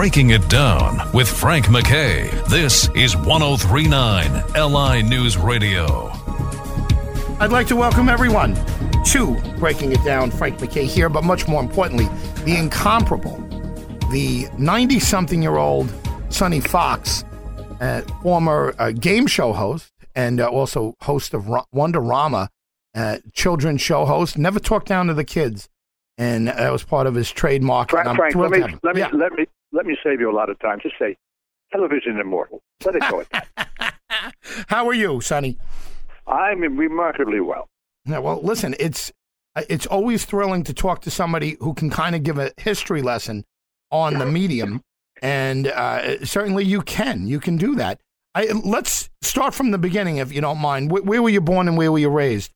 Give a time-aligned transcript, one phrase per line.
[0.00, 2.30] Breaking It Down with Frank MacKay.
[2.48, 6.08] This is 1039 LI News Radio.
[7.38, 8.54] I'd like to welcome everyone
[9.08, 10.30] to Breaking It Down.
[10.30, 12.06] Frank MacKay here, but much more importantly,
[12.46, 13.36] the incomparable,
[14.10, 15.92] the 90 something year old
[16.30, 17.22] Sonny Fox,
[17.82, 22.48] uh, former uh, game show host and uh, also host of Ro- Wonderama,
[22.94, 25.68] uh, children's show host, never talked down to the kids.
[26.16, 27.90] And that was part of his trademark.
[27.90, 28.80] Frank, Frank let me to have him.
[28.82, 29.10] let me Yeah.
[29.12, 30.78] let me let me save you a lot of time.
[30.82, 31.16] Just say
[31.72, 32.62] television immortal.
[32.84, 33.94] Let it go at that.
[34.68, 35.58] How are you, Sonny?
[36.26, 37.68] I'm remarkably well.
[38.04, 39.12] Yeah, well, listen, it's
[39.56, 43.02] uh, it's always thrilling to talk to somebody who can kind of give a history
[43.02, 43.44] lesson
[43.90, 44.82] on the medium,
[45.22, 47.26] and uh, certainly you can.
[47.26, 48.00] You can do that.
[48.34, 50.90] I, let's start from the beginning, if you don't mind.
[50.90, 52.52] Where, where were you born and where were you raised?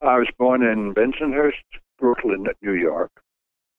[0.00, 1.52] I was born in Bensonhurst,
[2.00, 3.12] Brooklyn, New York,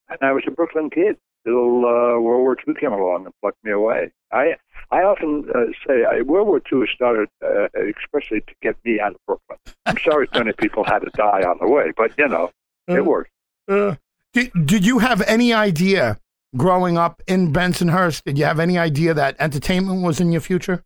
[0.07, 3.63] and I was a Brooklyn kid till uh, World War II came along and plucked
[3.63, 4.11] me away.
[4.31, 4.55] I
[4.91, 9.11] I often uh, say I, World War II started uh, expressly to get me out
[9.11, 9.57] of Brooklyn.
[9.85, 12.51] I'm sorry so many people had to die on the way, but you know
[12.87, 13.31] it worked.
[13.67, 13.95] Uh,
[14.33, 16.19] did, did you have any idea
[16.57, 18.23] growing up in Bensonhurst?
[18.23, 20.83] Did you have any idea that entertainment was in your future?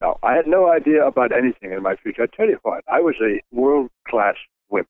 [0.00, 2.24] No, I had no idea about anything in my future.
[2.24, 4.34] I tell you what, I was a world class
[4.68, 4.88] wimp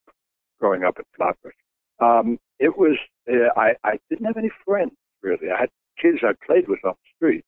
[0.59, 1.53] growing up in Flatbush.
[1.99, 2.97] Um, it was
[3.29, 5.51] uh, I I didn't have any friends really.
[5.51, 5.69] I had
[6.01, 7.45] kids I played with on the street,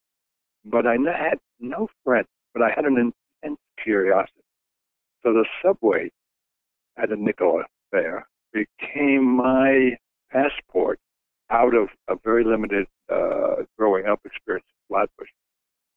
[0.66, 2.28] but I n- had no friends.
[2.54, 2.98] But I had an
[3.44, 4.42] intense curiosity.
[5.24, 6.12] So the subway
[6.98, 9.98] at a nickel Fair became my
[10.32, 11.00] passport
[11.50, 15.30] out of a very limited uh, growing up experience in Flatbush.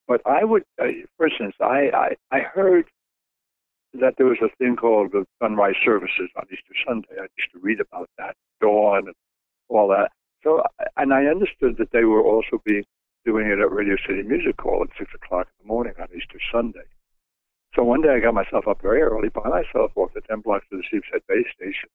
[0.07, 2.85] But I would, uh, for instance, I, I, I heard
[3.93, 7.15] that there was a thing called the sunrise services on Easter Sunday.
[7.19, 9.15] I used to read about that, dawn and
[9.69, 10.11] all that.
[10.43, 10.63] So,
[10.97, 12.85] and I understood that they were also being
[13.25, 16.39] doing it at Radio City Music Hall at six o'clock in the morning on Easter
[16.51, 16.87] Sunday.
[17.75, 20.65] So one day I got myself up very early by myself, walked the ten blocks
[20.71, 21.89] to the Sheepshead Bay Station,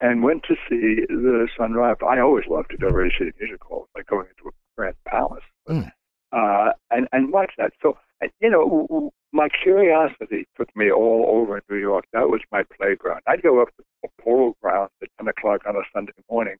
[0.00, 1.96] and went to see the sunrise.
[2.06, 4.52] I always loved to go to Radio City Music Hall, it's like going into a
[4.76, 5.42] grand palace.
[5.68, 5.90] Mm.
[6.34, 7.72] Uh, and and watch that.
[7.80, 7.96] So
[8.40, 12.06] you know, my curiosity took me all over New York.
[12.12, 13.20] That was my playground.
[13.28, 16.56] I'd go up to Polo Grounds at ten o'clock on a Sunday morning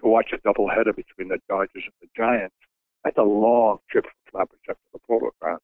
[0.00, 2.56] to watch a doubleheader between the Dodgers and the Giants.
[3.04, 5.62] That's a long trip from Flatbush up to the Polo Grounds,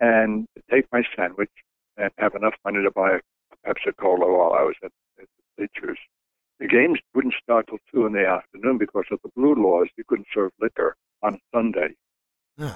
[0.00, 1.50] and take my sandwich
[1.96, 3.20] and have enough money to buy a
[3.66, 5.98] Pepsi Cola while I was at, at the bleachers.
[6.60, 9.88] The games wouldn't start till two in the afternoon because of the blue laws.
[9.96, 11.94] You couldn't serve liquor on Sunday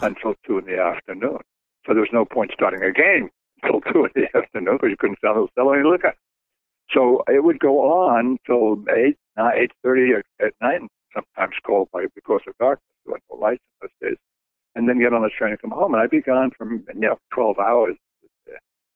[0.02, 1.38] until two in the afternoon.
[1.86, 3.30] So there was no point starting a game
[3.62, 6.14] until two in the afternoon because you couldn't sell, sell any liquor.
[6.92, 9.16] So it would go on till eight,
[9.54, 12.84] eight thirty at night, and sometimes called by because of darkness.
[13.04, 14.18] There was no lights in those days,
[14.74, 15.94] and then get on the train and come home.
[15.94, 17.96] And I'd be gone for you know twelve hours,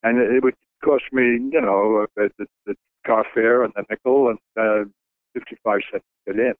[0.03, 0.55] and it would
[0.85, 2.75] cost me you know the, the, the
[3.05, 4.89] car fare and the nickel and uh,
[5.35, 6.55] fifty five cents to get in.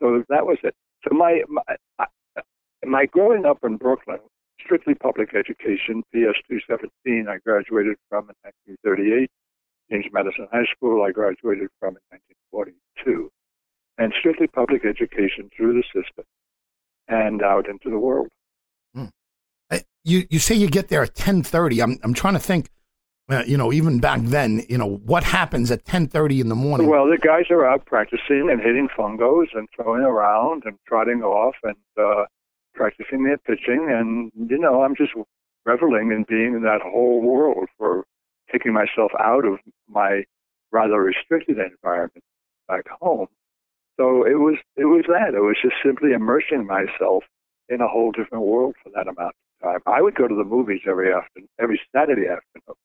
[0.00, 0.74] So that was it.
[1.06, 1.62] So my my,
[2.86, 4.18] my growing up in Brooklyn,
[4.60, 9.30] strictly public education, PS 217, I graduated from in 1938.
[9.90, 12.18] James Madison High School, I graduated from in
[12.52, 13.30] 1942.
[13.98, 16.24] And strictly public education through the system
[17.08, 18.28] and out into the world.
[19.70, 21.80] Uh, You you say you get there at ten thirty.
[21.80, 22.68] I'm I'm trying to think.
[23.30, 26.54] Uh, you know, even back then, you know what happens at ten thirty in the
[26.54, 26.88] morning.
[26.88, 31.54] Well, the guys are out practicing and hitting fungos and throwing around and trotting off
[31.62, 32.24] and uh,
[32.74, 33.88] practicing their pitching.
[33.90, 35.12] And, you know, I'm just
[35.64, 38.04] reveling in being in that whole world for
[38.52, 39.58] taking myself out of
[39.88, 40.24] my
[40.72, 42.24] rather restricted environment
[42.68, 43.28] back home.
[43.96, 45.34] So it was it was that.
[45.34, 47.24] It was just simply immersing myself
[47.68, 49.80] in a whole different world for that amount of time.
[49.86, 52.76] I would go to the movies every afternoon, every Saturday afternoon.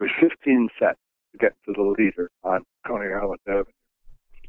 [0.00, 0.98] It was 15 cents
[1.32, 3.64] to get to the leader on Coney Island Avenue.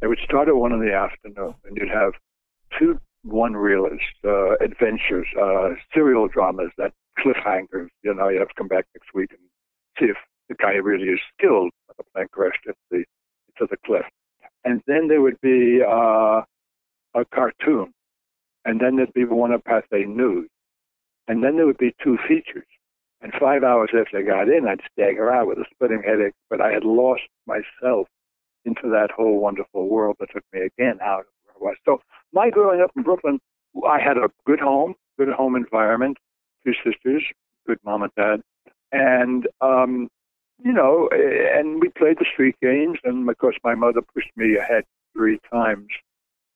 [0.01, 2.13] They would start at one in the afternoon, and you'd have
[2.77, 7.89] two one-reelers, uh, adventures, uh, serial dramas, that cliffhangers.
[8.03, 9.41] You know, you have to come back next week and
[9.99, 10.17] see if
[10.47, 13.03] the guy really is skilled when the plane crashed into the
[13.57, 14.05] to the cliff.
[14.63, 16.41] And then there would be uh,
[17.13, 17.93] a cartoon,
[18.65, 20.49] and then there'd be one of Pathé News,
[21.27, 22.67] and then there would be two features.
[23.21, 26.61] And five hours after I got in, I'd stagger out with a splitting headache, but
[26.61, 28.07] I had lost myself
[28.63, 31.25] into that whole wonderful world that took me again out of
[31.59, 31.75] was.
[31.85, 32.01] So
[32.33, 33.39] my growing up in Brooklyn,
[33.87, 36.17] I had a good home, good home environment,
[36.65, 37.23] two sisters,
[37.67, 38.41] good mom and dad,
[38.91, 40.09] and um,
[40.63, 44.57] you know, and we played the street games, and of course my mother pushed me
[44.57, 44.83] ahead
[45.13, 45.87] three times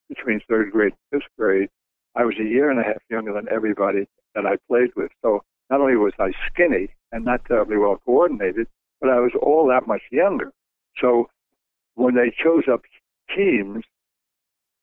[0.10, 1.70] between third grade and fifth grade
[2.16, 5.12] I was a year and a half younger than everybody that I played with.
[5.22, 8.68] So not only was I skinny and not terribly well coordinated,
[9.02, 10.52] but I was all that much younger.
[11.00, 11.30] So
[11.96, 12.82] when they chose up
[13.36, 13.84] teams,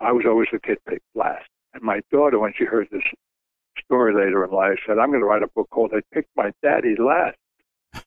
[0.00, 1.49] I was always the kid picked last.
[1.75, 3.02] And my daughter, when she heard this
[3.85, 6.52] story later in life, said, I'm going to write a book called They Picked My
[6.62, 7.37] Daddy Last.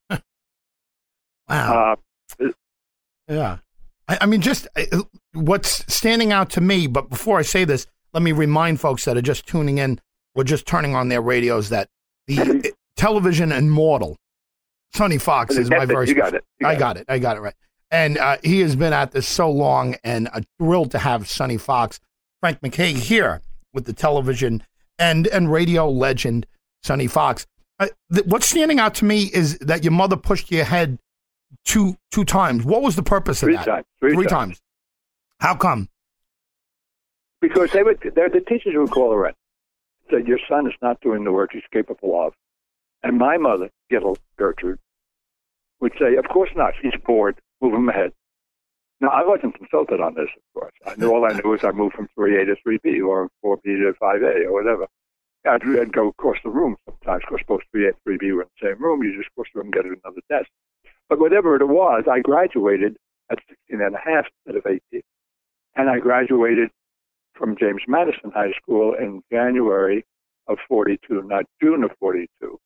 [1.49, 1.97] wow.
[2.39, 2.47] Uh,
[3.27, 3.57] yeah.
[4.07, 5.03] I, I mean, just uh,
[5.33, 9.17] what's standing out to me, but before I say this, let me remind folks that
[9.17, 9.99] are just tuning in
[10.35, 11.89] or just turning on their radios that
[12.27, 14.17] the television immortal,
[14.93, 16.07] Sonny Fox, is my very.
[16.07, 16.43] You got it.
[16.59, 17.01] You got I got it.
[17.01, 17.05] it.
[17.09, 17.55] I got it right.
[17.93, 21.57] And uh, he has been at this so long, and uh, thrilled to have Sonny
[21.57, 21.99] Fox,
[22.39, 23.39] Frank MacKay here
[23.71, 24.63] with the television
[24.97, 26.47] and and radio legend
[26.81, 27.45] Sonny Fox.
[27.79, 30.97] Uh, th- what's standing out to me is that your mother pushed you ahead
[31.65, 32.65] two two times.
[32.65, 33.71] What was the purpose three of that?
[33.71, 34.57] Times, three, three times.
[34.57, 34.61] times.
[35.39, 35.87] How come?
[37.41, 39.33] Because they would, the teachers would call her in.
[40.09, 42.33] Said, your son is not doing the work he's capable of.
[43.03, 44.79] And my mother, Gittel, Gertrude,
[45.79, 46.73] would say, of course not.
[46.81, 47.35] He's bored.
[47.63, 48.11] Move him ahead.
[48.99, 50.73] Now, I wasn't consulted on this, of course.
[50.85, 53.93] I knew all I knew was I moved from 3A to 3B or 4B to
[54.01, 54.85] 5A or whatever.
[55.45, 58.67] I'd, I'd go across the room sometimes, because both 3A and 3B were in the
[58.67, 59.01] same room.
[59.01, 60.49] You just cross the room and get another desk.
[61.07, 62.97] But whatever it was, I graduated
[63.31, 65.01] at 16 and a half instead of 18.
[65.77, 66.69] And I graduated
[67.33, 70.05] from James Madison High School in January
[70.47, 72.59] of 42, not June of 42.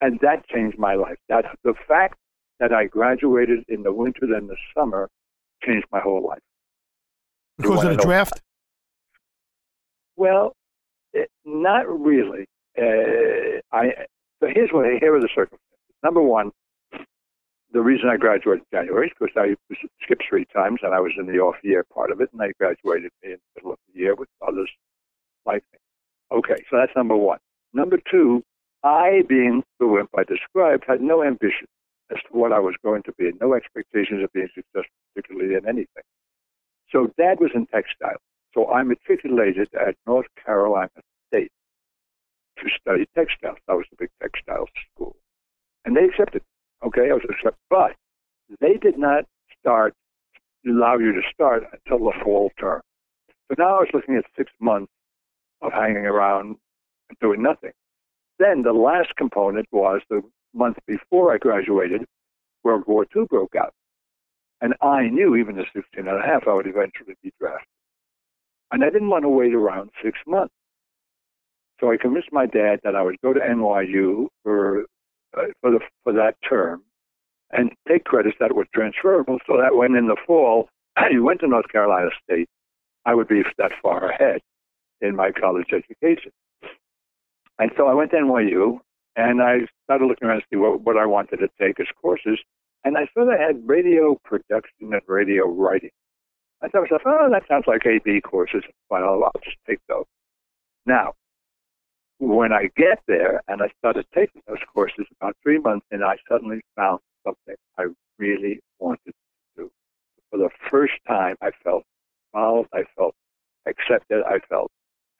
[0.00, 1.18] And that changed my life.
[1.28, 2.18] That the fact
[2.60, 5.08] that I graduated in the winter than the summer
[5.64, 6.40] changed my whole life.
[7.56, 8.40] Because of the draft?
[10.16, 10.54] Well,
[11.12, 12.46] it, not really.
[12.76, 13.92] Uh, I
[14.40, 15.64] so here's what here are the circumstances.
[16.04, 16.52] Number one,
[17.72, 19.56] the reason I graduated in January is because I
[20.02, 22.52] skipped three times and I was in the off year part of it, and they
[22.58, 24.70] graduated me in the middle of the year with others
[25.44, 25.78] like me.
[26.38, 27.38] Okay, so that's number one.
[27.72, 28.42] Number two,
[28.84, 31.66] I, being the wimp I described, had no ambition
[32.10, 35.66] as to what I was going to be, no expectations of being successful, particularly in
[35.66, 36.06] anything.
[36.90, 38.20] So dad was in textile.
[38.54, 40.90] So I matriculated at North Carolina
[41.28, 41.52] State
[42.58, 43.58] to study textiles.
[43.66, 45.16] That was the big textiles school.
[45.84, 46.42] And they accepted
[46.84, 47.96] Okay, I was accepted, but
[48.60, 49.24] they did not
[49.58, 49.94] start
[50.66, 52.82] allow you to start until the fall term.
[53.48, 54.92] So now I was looking at six months
[55.62, 56.56] of hanging around
[57.08, 57.72] and doing nothing.
[58.38, 60.22] Then the last component was the
[60.54, 62.04] month before I graduated,
[62.64, 63.72] World War II broke out.
[64.60, 67.68] And I knew even at 16 and a half I would eventually be drafted.
[68.70, 70.52] And I didn't want to wait around six months.
[71.80, 74.84] So I convinced my dad that I would go to NYU for
[75.36, 76.82] uh, for the for that term
[77.50, 80.68] and take credits that were transferable so that when in the fall
[81.10, 82.48] you went to North Carolina State,
[83.06, 84.40] I would be that far ahead
[85.00, 86.32] in my college education.
[87.58, 88.80] And so I went to NYU
[89.16, 92.38] and I started looking around to see what, what I wanted to take as courses.
[92.84, 95.90] And I saw they had radio production and radio writing.
[96.62, 98.62] I thought to myself, oh, that sounds like AB courses.
[98.88, 100.04] Fine, I'll, just take those.
[100.86, 101.14] Now,
[102.18, 106.16] when I get there and I started taking those courses about three months and I
[106.28, 107.86] suddenly found something I
[108.18, 109.12] really wanted to
[109.56, 109.70] do.
[110.30, 111.84] For the first time, I felt
[112.32, 113.14] involved, I felt
[113.66, 114.70] accepted, I felt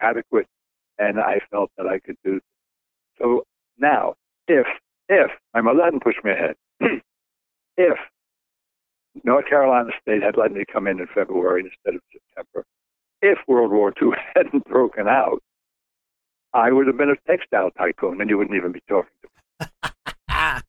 [0.00, 0.46] adequate,
[0.99, 2.40] and I felt that I could do.
[3.18, 3.45] So
[3.78, 4.14] now,
[4.47, 4.66] if
[5.08, 6.56] if my mother hadn't pushed me ahead,
[7.76, 7.99] if
[9.25, 12.66] North Carolina State had let me come in in February instead of September,
[13.23, 15.42] if World War II hadn't broken out,
[16.52, 19.28] I would have been a textile tycoon, and you wouldn't even be talking to
[19.61, 20.20] me.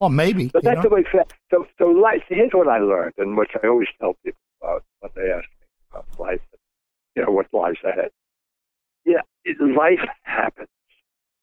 [0.00, 0.48] well, maybe.
[0.48, 0.82] But that's know?
[0.82, 1.04] the way.
[1.50, 2.22] So, so life.
[2.28, 5.66] Here's what I learned, and which I always tell people about when they ask me
[5.90, 6.40] about life.
[7.16, 8.10] You know what lies ahead.
[9.04, 9.22] Yeah,
[9.60, 10.68] life happens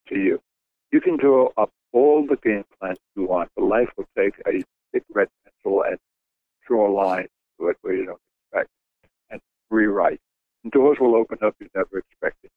[0.09, 0.39] to you.
[0.91, 4.63] You can draw up all the game plans you want, but life will take a
[4.93, 5.97] big red pencil and
[6.65, 7.29] draw lines
[7.59, 8.69] to it where you don't expect,
[9.29, 10.21] and rewrite.
[10.63, 12.51] And doors will open up you never expected.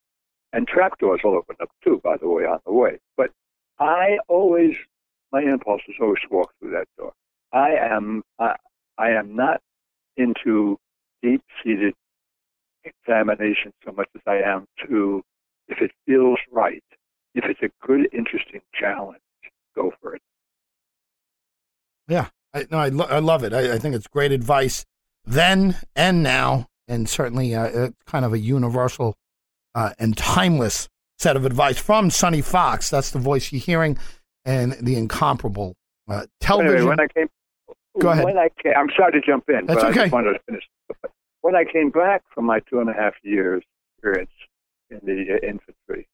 [0.52, 2.98] And trapdoors will open up too, by the way, on the way.
[3.16, 3.30] But
[3.78, 4.74] I always,
[5.32, 7.12] my impulse is always to walk through that door.
[7.52, 8.56] I am, I,
[8.98, 9.60] I am not
[10.16, 10.78] into
[11.22, 11.94] deep-seated
[12.84, 15.22] examination so much as I am to,
[15.68, 16.82] if it feels right,
[17.34, 19.20] if it's a good, interesting challenge,
[19.74, 20.22] go for it.
[22.08, 23.52] Yeah, I, no, I, lo- I love it.
[23.52, 24.84] I, I, think it's great advice
[25.24, 29.16] then and now, and certainly uh, kind of a universal
[29.74, 32.90] uh, and timeless set of advice from Sonny Fox.
[32.90, 33.96] That's the voice you're hearing,
[34.44, 35.76] and the incomparable
[36.08, 36.76] uh, television.
[36.76, 37.28] Anyway, when I came,
[38.00, 38.24] go ahead.
[38.24, 40.00] When I came, I'm sorry to jump in, That's but okay.
[40.00, 40.64] I just wanted to finish.
[41.42, 43.62] When I came back from my two and a half years
[43.96, 44.30] experience
[44.90, 46.08] in the uh, infantry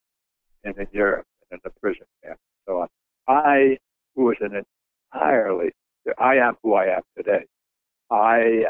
[0.67, 2.89] and in Europe and in the prison camp and so on.
[3.29, 3.79] I
[4.15, 4.63] was an
[5.15, 5.71] entirely,
[6.19, 7.45] I am who I am today.
[8.11, 8.65] I,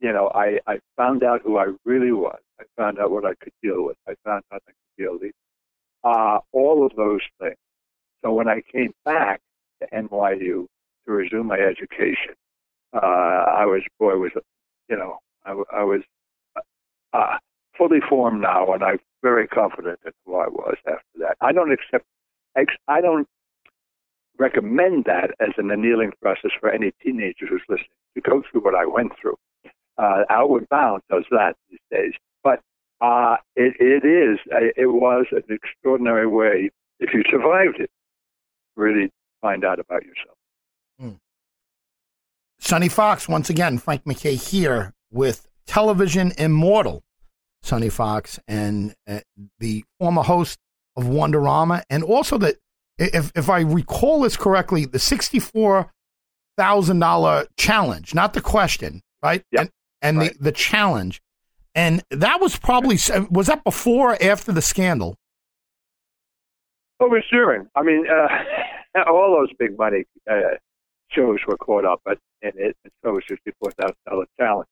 [0.00, 2.38] you know, I, I found out who I really was.
[2.60, 3.96] I found out what I could deal with.
[4.06, 5.32] I found out I could deal with
[6.04, 7.56] uh, all of those things.
[8.22, 9.40] So when I came back
[9.80, 10.66] to NYU
[11.06, 12.34] to resume my education,
[12.94, 14.32] uh, I was, boy, was,
[14.88, 16.00] you know, I, I was
[17.12, 17.36] uh,
[17.76, 21.36] fully formed now, and I'm very confident in who I was after that.
[21.40, 22.04] I don't accept,
[22.88, 23.28] I don't
[24.38, 28.74] recommend that as an annealing process for any teenager who's listening to go through what
[28.74, 29.36] I went through.
[29.96, 32.12] Uh, Outward Bound does that these days,
[32.42, 32.60] but
[33.00, 37.90] uh, it, it is, uh, it was an extraordinary way, if you survived it,
[38.76, 40.36] really find out about yourself.
[40.98, 41.10] Hmm.
[42.58, 47.02] Sonny Fox, once again, Frank MacKay here with Television Immortal.
[47.64, 49.20] Sonny Fox and uh,
[49.58, 50.58] the former host
[50.96, 52.56] of Wonderama, and also that,
[52.98, 55.90] if if I recall this correctly, the sixty four
[56.56, 59.42] thousand dollar challenge, not the question, right?
[59.50, 59.60] Yep.
[59.60, 59.70] And,
[60.02, 60.34] and right.
[60.34, 61.20] the the challenge,
[61.74, 62.98] and that was probably
[63.30, 65.16] was that before or after the scandal?
[67.00, 67.66] Oh, was during.
[67.74, 70.56] I mean, uh, all those big money uh,
[71.10, 74.68] shows were caught up but in it, and so was sixty four thousand dollar challenge.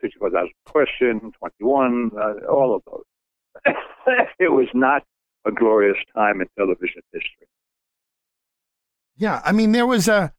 [0.00, 3.04] 64,000 question, 21, uh, all of those.
[4.38, 5.02] it was not
[5.46, 7.46] a glorious time in television history.
[9.16, 10.32] Yeah, I mean, there was a,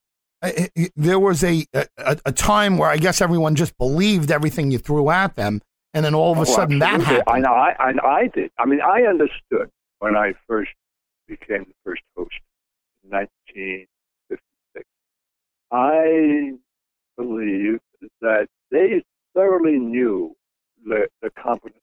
[0.43, 4.79] a there was a, a, a time where I guess everyone just believed everything you
[4.79, 5.61] threw at them,
[5.93, 7.05] and then all of a oh, sudden absolutely.
[7.05, 7.35] that happened.
[7.35, 8.51] I know, I, I, I did.
[8.57, 10.71] I mean, I understood when I first
[11.27, 12.33] became the first host
[13.03, 14.85] in 1956.
[15.71, 16.53] I
[17.17, 17.79] believe
[18.21, 19.03] that they
[19.35, 20.35] thoroughly knew
[20.83, 21.81] the, the competence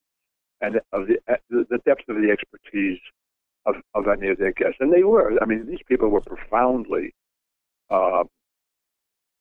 [0.60, 1.18] and of the,
[1.50, 2.98] the depth of the expertise
[3.66, 4.76] of, of any of their guests.
[4.80, 5.32] And they were.
[5.40, 7.14] I mean, these people were profoundly,
[7.90, 8.24] uh,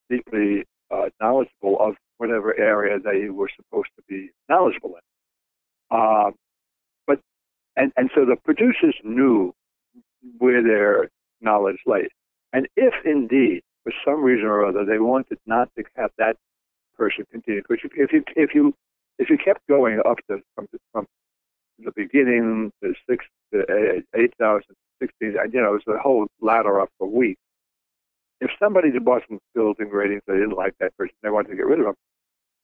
[0.09, 5.97] deeply uh, knowledgeable of whatever area they were supposed to be knowledgeable in.
[5.97, 6.31] Uh,
[7.05, 7.19] but
[7.75, 9.53] and and so the producers knew
[10.37, 11.09] where their
[11.41, 12.07] knowledge lay.
[12.53, 16.37] And if indeed, for some reason or other, they wanted not to have that
[16.97, 17.61] person continue.
[17.67, 18.73] Because if you if you
[19.19, 21.07] if you kept going up to from the, from
[21.79, 26.81] the beginning to six to eight thousand, sixteen, you know, it was the whole ladder
[26.81, 27.41] up for weeks.
[28.39, 31.79] If somebody wasn't building ratings, they didn't like that person, they wanted to get rid
[31.79, 31.95] of them.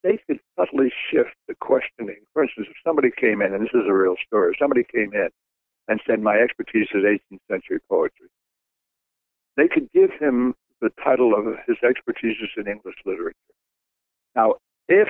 [0.03, 2.21] They could subtly shift the questioning.
[2.33, 5.13] For instance, if somebody came in, and this is a real story, if somebody came
[5.13, 5.29] in
[5.87, 8.27] and said, "My expertise is 18th century poetry,"
[9.57, 13.37] they could give him the title of his expertise is in English literature.
[14.35, 14.55] Now,
[14.87, 15.07] if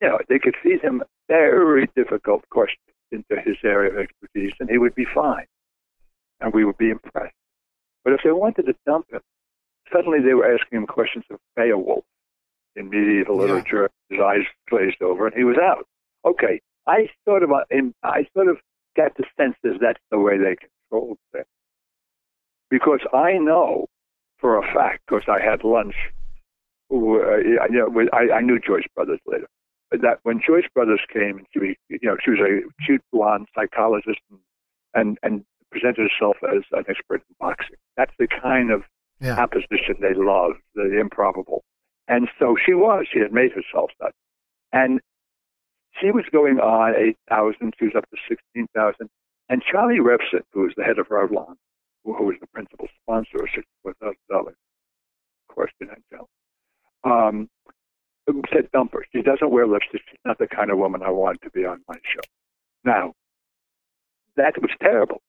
[0.00, 2.78] you know, they could feed him very difficult questions
[3.10, 5.46] into his area of expertise, and he would be fine,
[6.40, 7.34] and we would be impressed.
[8.04, 9.20] But if they wanted to dump him,
[9.92, 12.04] suddenly they were asking him questions of Beowulf
[12.74, 13.42] in medieval yeah.
[13.42, 13.90] literature.
[14.08, 15.86] His eyes glazed over, and he was out.
[16.24, 18.58] Okay, I sort of, I sort of
[18.96, 21.46] got the sense that that's the way they controlled things,
[22.70, 23.86] because I know
[24.38, 25.94] for a fact, because I had lunch
[26.90, 29.48] uh, you know, I, I knew Joyce Brothers later.
[29.90, 33.48] But that when Joyce Brothers came, and she, you know, she was a cute blonde
[33.54, 34.40] psychologist and,
[34.94, 37.76] and, and presented herself as an expert in boxing.
[37.96, 38.82] That's the kind of
[39.20, 39.38] yeah.
[39.38, 41.62] opposition they loved, the improbable.
[42.08, 43.06] And so she was.
[43.12, 44.12] She had made herself that.
[44.72, 45.00] And
[46.00, 47.74] she was going on 8,000.
[47.78, 49.08] She was up to 16,000.
[49.48, 51.56] And Charlie Revson, who was the head of Revlon,
[52.04, 53.48] who was the principal sponsor of
[53.86, 54.54] $64,000
[55.48, 56.28] question and tell,
[57.04, 57.48] um,
[58.52, 59.04] said dump her.
[59.12, 60.02] She doesn't wear lipstick.
[60.08, 62.20] She's not the kind of woman I want to be on my show.
[62.84, 63.14] Now,
[64.36, 65.20] that was terrible.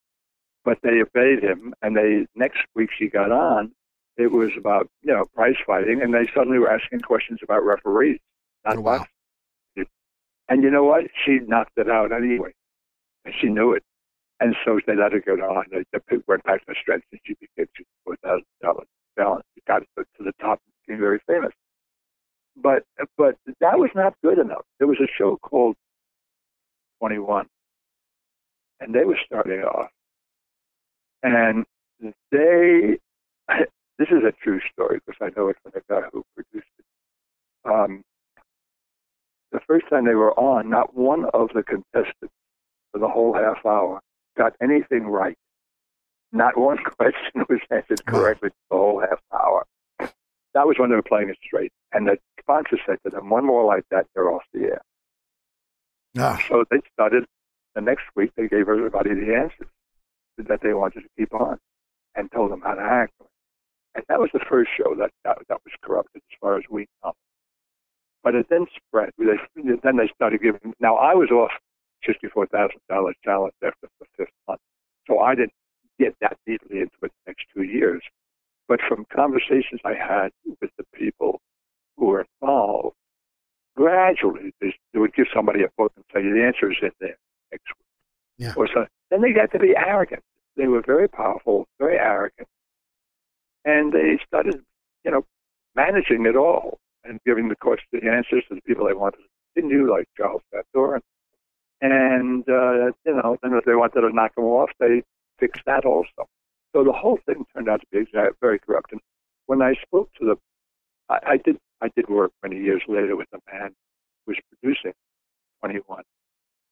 [0.65, 3.73] But they obeyed him, and they next week she got on.
[4.15, 8.19] It was about you know prize fighting, and they suddenly were asking questions about referees,
[8.65, 9.05] not oh, wow.
[10.49, 11.05] And you know what?
[11.25, 12.53] She knocked it out anyway,
[13.25, 13.83] and she knew it.
[14.39, 15.65] And so they let her go on.
[15.71, 17.67] They, they went back to the strength, and she became
[18.05, 18.87] four thousand dollars
[19.17, 19.45] balance.
[19.55, 21.51] She got to the top, and became very famous
[22.55, 22.83] but
[23.17, 24.63] but that was not good enough.
[24.79, 25.75] There was a show called
[26.99, 27.47] 21,
[28.79, 29.89] and they were starting off,
[31.21, 31.65] and
[32.31, 32.97] they.
[33.99, 36.85] This is a true story because I know it from the guy who produced it.
[37.63, 38.03] Um,
[39.51, 42.33] the first time they were on, not one of the contestants
[42.91, 44.01] for the whole half hour
[44.35, 45.37] got anything right.
[46.31, 49.65] Not one question was answered correctly the whole half hour.
[50.53, 51.71] That was when they were playing it straight.
[51.91, 54.81] And the sponsor said to them, one more like that, you're off the air.
[56.17, 56.39] Ah.
[56.47, 57.25] So they started
[57.75, 59.67] the next week they gave everybody the answers
[60.37, 61.57] that they wanted to keep on
[62.15, 63.13] and told them how to act.
[63.95, 66.87] And that was the first show that, that, that was corrupted as far as we
[67.03, 67.13] know.
[68.23, 69.11] But it then spread.
[69.17, 69.37] They,
[69.83, 70.73] then they started giving.
[70.79, 71.51] Now I was off
[72.05, 74.61] sixty-four thousand dollars challenge after the fifth month,
[75.07, 75.53] so I didn't
[75.99, 78.01] get that deeply into it the next two years.
[78.67, 81.41] But from conversations I had with the people
[81.97, 82.95] who were involved,
[83.75, 87.17] gradually they, they would give somebody a book and say the answer is in there
[87.51, 87.85] next week.
[88.37, 88.53] Yeah.
[88.55, 88.87] Or so.
[89.11, 90.23] Then they got to be arrogant.
[90.55, 92.47] They were very powerful, very arrogant,
[93.65, 94.61] and they started,
[95.03, 95.25] you know,
[95.75, 99.23] managing it all and giving the courts the answers to the people they wanted to
[99.55, 101.01] continue, like Charles Fedor.
[101.81, 105.03] And, uh, you know, then if they wanted to knock them off, they
[105.39, 106.27] fixed that also.
[106.73, 108.05] So the whole thing turned out to be
[108.41, 108.91] very corrupt.
[108.91, 109.01] And
[109.45, 110.35] when I spoke to the,
[111.09, 113.73] I, I did, I did work many years later with a man
[114.25, 114.93] who was producing
[115.61, 116.03] 21.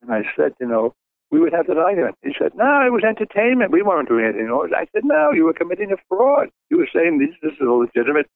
[0.01, 0.93] And I said, you know,
[1.29, 2.15] we would have that argument.
[2.23, 3.71] He said, no, it was entertainment.
[3.71, 4.49] We weren't doing anything.
[4.51, 6.49] I said, no, you were committing a fraud.
[6.69, 8.27] You were saying this, this is a legitimate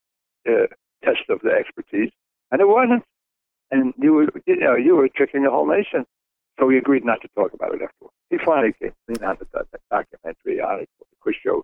[0.48, 0.68] uh,
[1.04, 2.12] test of the expertise,
[2.52, 3.04] and it wasn't.
[3.72, 6.06] And you were, you know, you were tricking the whole nation.
[6.60, 8.16] So we agreed not to talk about it afterwards.
[8.30, 11.64] He finally came clean out that, that documentary article, the quiz show,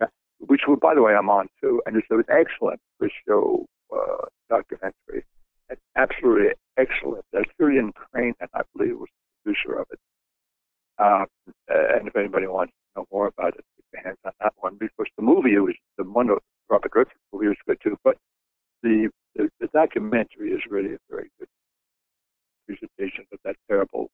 [0.00, 0.06] uh,
[0.40, 5.24] which, by the way, I'm on too, and it's an excellent quiz show uh, documentary.
[5.96, 7.24] Absolutely excellent.
[7.32, 9.08] That's Julian Crane, and I believe was
[9.44, 9.98] the producer of it.
[10.98, 11.26] Um,
[11.68, 14.76] and if anybody wants to know more about it, keep your hands on that one
[14.78, 17.96] because the movie was the one of Robert Redford movie was good too.
[18.02, 18.16] But
[18.82, 21.48] the, the, the documentary is really a very good
[22.66, 24.10] presentation of that terrible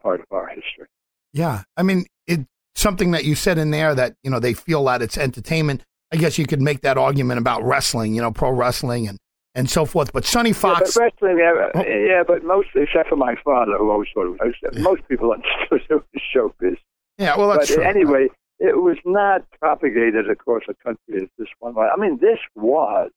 [0.00, 0.86] part of our history.
[1.32, 2.44] Yeah, I mean, it's
[2.74, 5.82] something that you said in there that you know they feel that it's entertainment.
[6.12, 9.18] I guess you could make that argument about wrestling, you know, pro wrestling and
[9.54, 10.12] and so forth.
[10.12, 11.82] But Sonny Fox, yeah, but wrestling, yeah, oh.
[11.82, 15.82] yeah, but most, except for my father, who always thought it was, most people understood
[15.90, 16.76] it was showbiz.
[17.18, 17.84] Yeah, well, that's but true.
[17.84, 18.28] Anyway,
[18.58, 21.74] it was not propagated across the country as this one.
[21.76, 23.10] I mean, this was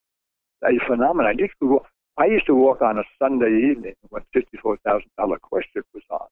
[0.63, 1.37] a phenomenon.
[1.39, 1.79] You could,
[2.17, 6.27] I used to walk on a Sunday evening when $54,000 question was on.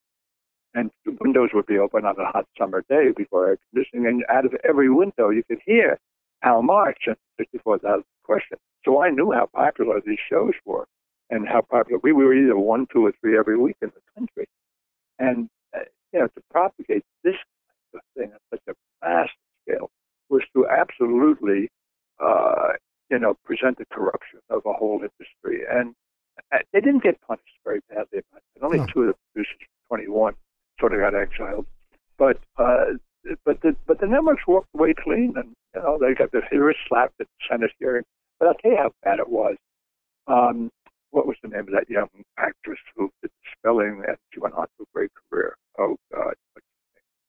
[0.74, 4.24] And the windows would be open on a hot summer day before air conditioning, and
[4.30, 6.00] out of every window you could hear
[6.42, 8.58] Hal March and 54,000 question.
[8.86, 10.88] So I knew how popular these shows were
[11.30, 14.48] and how popular we were either one, two, or three every week in the country.
[15.20, 17.36] And, uh, you know, to propagate this
[17.94, 19.32] kind of thing at such a massive
[19.64, 19.92] scale
[20.30, 21.70] was to absolutely
[22.20, 22.74] uh,
[23.10, 25.64] you know, present the corruption of a whole industry.
[25.70, 25.94] And
[26.52, 28.64] uh, they didn't get punished very badly about it.
[28.64, 28.88] Only no.
[28.88, 30.34] two of the producers, 21,
[30.80, 31.66] sort of got exiled.
[32.18, 32.98] But uh,
[33.46, 36.80] but the but the networks walked away clean, and you know they got their wrist
[36.88, 38.04] slapped at the Senate hearing.
[38.40, 39.56] But I'll tell you how bad it was.
[40.28, 40.72] Um,
[41.12, 44.56] what was the name of that young actress who did the spelling and she went
[44.56, 45.56] on to a great career?
[45.78, 46.34] Oh God.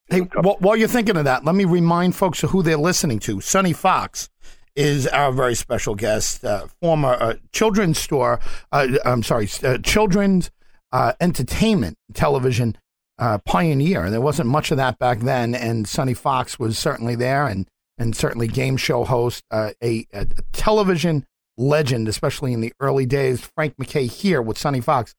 [0.09, 3.41] Hey, while you're thinking of that, let me remind folks of who they're listening to.
[3.41, 4.29] Sonny Fox
[4.77, 8.41] is our very special guest, uh, former uh, children's store,
[8.73, 10.51] uh, I'm sorry, uh, children's
[10.93, 12.77] uh, entertainment television
[13.19, 14.11] uh, pioneer.
[14.11, 18.17] There wasn't much of that back then, and Sonny Fox was certainly there, and and
[18.17, 21.25] certainly game show host, a, a, television
[21.57, 23.49] legend, especially in the early days.
[23.55, 25.15] Frank MacKay here with Sonny Fox.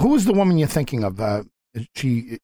[0.00, 1.20] who was the woman you're thinking of?
[1.94, 2.38] she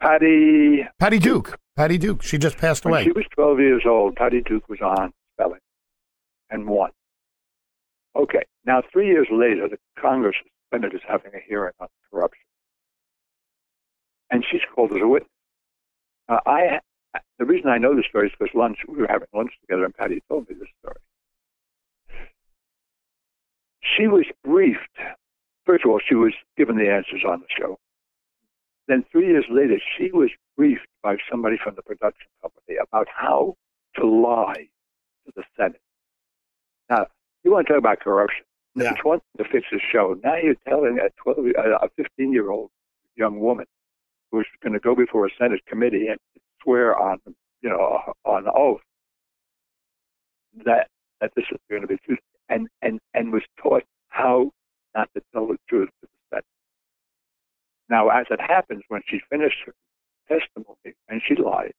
[0.00, 1.58] Patty Patty Duke.
[1.76, 2.22] Patty Duke.
[2.22, 3.04] She just passed when away.
[3.04, 4.16] She was 12 years old.
[4.16, 5.12] Patty Duke was on
[6.50, 6.90] and won.
[8.16, 10.36] Okay, now three years later, the Congress
[10.72, 12.44] Senate is having a hearing on corruption,
[14.30, 15.30] and she's called as a witness.
[16.28, 16.80] Uh, I
[17.38, 19.94] the reason I know this story is because lunch we were having lunch together, and
[19.94, 20.96] Patty told me this story.
[23.96, 24.98] She was briefed.
[25.64, 27.78] First of all, she was given the answers on the show.
[28.86, 33.56] Then three years later, she was briefed by somebody from the production company about how
[33.96, 34.68] to lie
[35.26, 35.80] to the Senate.
[36.90, 37.06] Now,
[37.44, 38.44] you want to talk about corruption.
[38.74, 38.92] Yeah.
[38.92, 40.18] It's one thing to fix a show.
[40.22, 42.70] Now you're telling a 12, a 15 year old
[43.16, 43.66] young woman
[44.30, 46.18] who's going to go before a Senate committee and
[46.62, 47.18] swear on,
[47.62, 48.80] you know, on oath
[50.64, 50.88] that
[51.20, 52.16] that this is going to be true,
[52.48, 54.50] and and and was taught how
[54.94, 56.44] not to tell the truth to the Senate.
[57.88, 59.74] Now, as it happens, when she finished her
[60.28, 61.72] testimony and she lied,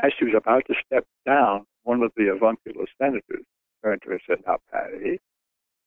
[0.00, 3.44] as she was about to step down, one of the avuncular senators
[3.82, 5.20] turned to her and said, Now, Patty,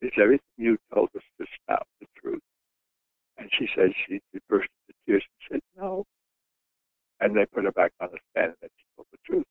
[0.02, 2.42] is everything you told us just now the truth?
[3.38, 6.06] And she said she burst into tears and said, No.
[7.20, 9.46] And they put her back on the stand and she told the truth.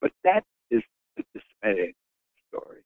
[0.00, 0.82] But that is
[1.16, 1.94] the dismaying
[2.48, 2.80] story.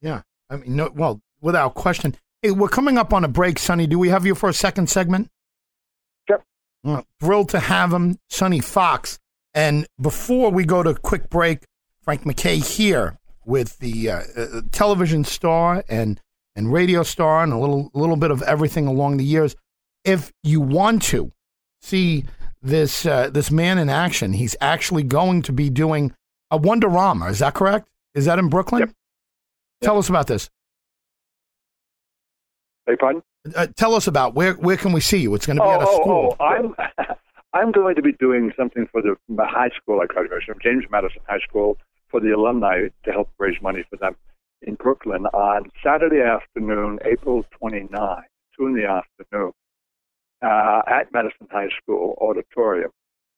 [0.00, 0.22] Yeah.
[0.50, 2.14] I mean, no, well, without question.
[2.42, 3.86] Hey, we're coming up on a break, Sonny.
[3.86, 5.28] Do we have you for a second segment?
[6.28, 6.44] Sure.
[6.84, 9.18] Uh, thrilled to have him, Sonny Fox.
[9.54, 11.64] And before we go to a quick break,
[12.02, 16.20] Frank MacKay here with the uh, uh, television star and
[16.54, 19.56] and radio star and a little little bit of everything along the years.
[20.04, 21.32] If you want to
[21.80, 22.24] see
[22.60, 26.12] this uh, this man in action, he's actually going to be doing
[26.50, 27.30] a Wonderama.
[27.30, 27.88] Is that correct?
[28.14, 28.80] Is that in Brooklyn?
[28.80, 28.90] Yep.
[29.82, 29.98] Tell Yep.
[30.00, 30.50] us about this.
[32.86, 33.22] Hey, pardon?
[33.54, 35.34] Uh, tell us about where where can we see you?
[35.34, 36.36] It's going to be Oh, at a oh, school.
[36.40, 36.74] oh, I'm
[37.52, 40.84] I'm going to be doing something for the the high school I graduated from, James
[40.90, 41.78] Madison High School,
[42.10, 44.16] for the alumni to help raise money for them
[44.62, 48.22] in Brooklyn on Saturday afternoon, April 29,
[48.56, 49.52] two in the afternoon,
[50.42, 52.90] uh, at Madison High School auditorium.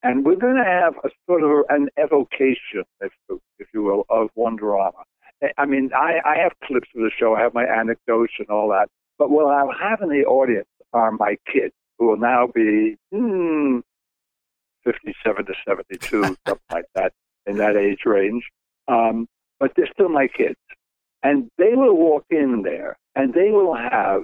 [0.03, 3.13] And we're going to have a sort of an evocation, if,
[3.59, 5.03] if you will, of Wonderama.
[5.57, 8.69] I mean, I, I have clips of the show, I have my anecdotes and all
[8.71, 12.97] that, but what I'll have in the audience are my kids, who will now be
[13.13, 13.81] hmm,
[14.85, 17.13] 57 to 72, something like that,
[17.47, 18.45] in that age range.
[18.89, 19.29] Um,
[19.61, 20.57] but they're still my kids.
[21.23, 24.23] And they will walk in there and they will have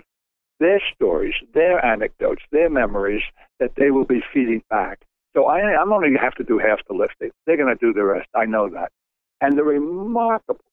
[0.61, 3.23] their stories, their anecdotes, their memories
[3.59, 5.01] that they will be feeding back.
[5.35, 7.31] So I, I'm only going to have to do half the lifting.
[7.47, 8.29] They're going to do the rest.
[8.35, 8.93] I know that.
[9.41, 10.65] And the remarkable,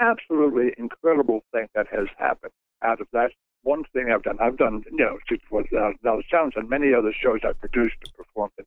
[0.00, 4.84] absolutely incredible thing that has happened out of that one thing I've done, I've done,
[4.90, 8.64] you know, $64,000 challenge and many other shows I've produced and performed in.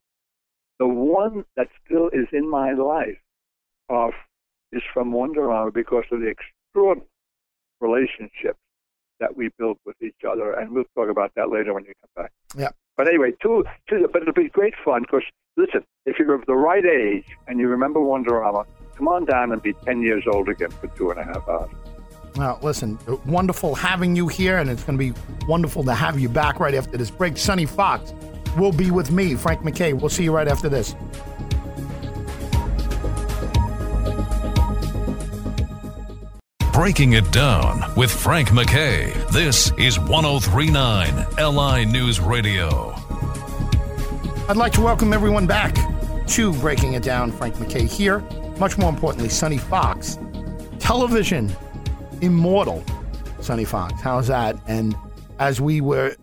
[0.78, 3.18] The one that still is in my life
[3.88, 4.12] of,
[4.74, 7.08] is from Wonderama because of the extraordinary
[7.80, 8.56] relationship
[9.20, 10.52] that we built with each other.
[10.52, 12.32] And we'll talk about that later when you come back.
[12.56, 12.70] Yeah.
[12.96, 15.22] But anyway, two, two, but it'll be great fun because,
[15.56, 19.62] listen, if you're of the right age and you remember Wonderama, come on down and
[19.62, 21.70] be 10 years old again for two and a half hours.
[22.36, 26.28] Well, listen, wonderful having you here, and it's going to be wonderful to have you
[26.28, 27.36] back right after this break.
[27.36, 28.12] Sonny Fox
[28.56, 29.92] will be with me, Frank MacKay.
[29.92, 30.96] We'll see you right after this.
[36.74, 39.12] Breaking it down with Frank MacKay.
[39.30, 42.92] This is 1039 LI News Radio.
[44.48, 45.76] I'd like to welcome everyone back
[46.26, 47.30] to Breaking It Down.
[47.30, 48.24] Frank MacKay here.
[48.58, 50.18] Much more importantly, Sonny Fox,
[50.80, 51.54] television
[52.20, 52.82] immortal.
[53.40, 54.56] Sonny Fox, how's that?
[54.66, 54.96] And
[55.38, 56.16] as we were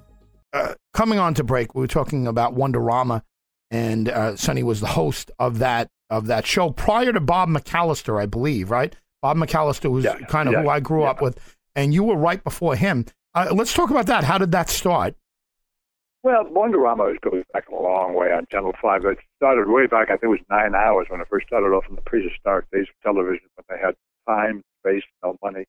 [0.52, 3.22] uh, coming on to break, we were talking about Wonderama,
[3.72, 8.22] and uh, Sonny was the host of that of that show prior to Bob McAllister,
[8.22, 8.98] I believe, right?
[9.21, 11.38] Bob McAllister was Yeah, kind of yeah, who I grew up with,
[11.75, 13.05] and you were right before him.
[13.34, 14.23] Uh, let's talk about that.
[14.23, 15.15] How did that start?
[16.23, 19.05] Well, Wonderama goes back a long way on Channel 5.
[19.05, 21.86] It started way back, I think it was nine hours when it first started off
[21.89, 23.95] in the prehistoric days of television when they had
[24.27, 25.65] time, space, no money.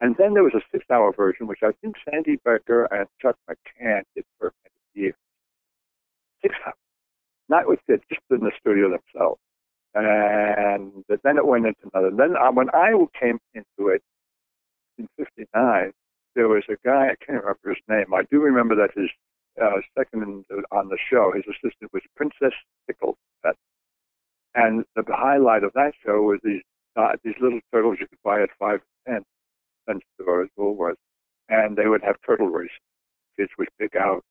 [0.00, 3.36] And then there was a six hour version, which I think Sandy Becker and Chuck
[3.48, 5.14] McCann did for many years.
[6.42, 6.74] Six hours.
[7.48, 9.40] Not with it, just in the studio themselves.
[9.94, 12.10] And then it went into another.
[12.10, 14.02] Then uh, when I came into it
[14.98, 15.92] in 59,
[16.34, 18.12] there was a guy, I can't remember his name.
[18.12, 19.08] I do remember that his
[19.62, 22.54] uh, second on the show, his assistant was Princess
[22.88, 23.16] Pickle.
[24.54, 26.62] And the highlight of that show was these
[26.96, 29.26] uh, these little turtles you could buy at five cents
[29.88, 30.94] cent stores, Woolworths,
[31.48, 32.70] and they would have turtle races.
[33.36, 34.22] Kids would pick out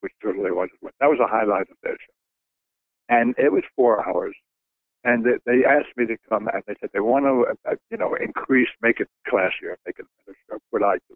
[0.00, 0.76] which turtle they wanted.
[1.00, 2.12] That was a highlight of their show.
[3.08, 4.36] And it was four hours.
[5.04, 7.96] And they, they asked me to come, and they said they want to, uh, you
[7.96, 10.58] know, increase, make it classier, make it better show.
[10.70, 11.14] What I do.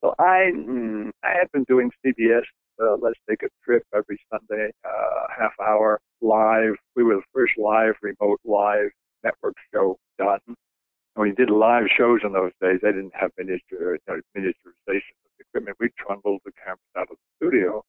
[0.00, 2.44] So I, mm, I had been doing CBS.
[2.80, 6.74] Uh, let's take a trip every Sunday, uh, half hour live.
[6.94, 8.90] We were the first live, remote live
[9.24, 10.38] network show done.
[10.46, 15.18] And you did live shows in those days, they didn't have miniature, you know, miniaturization
[15.40, 15.76] equipment.
[15.80, 17.82] We trundled the cameras out of the studio,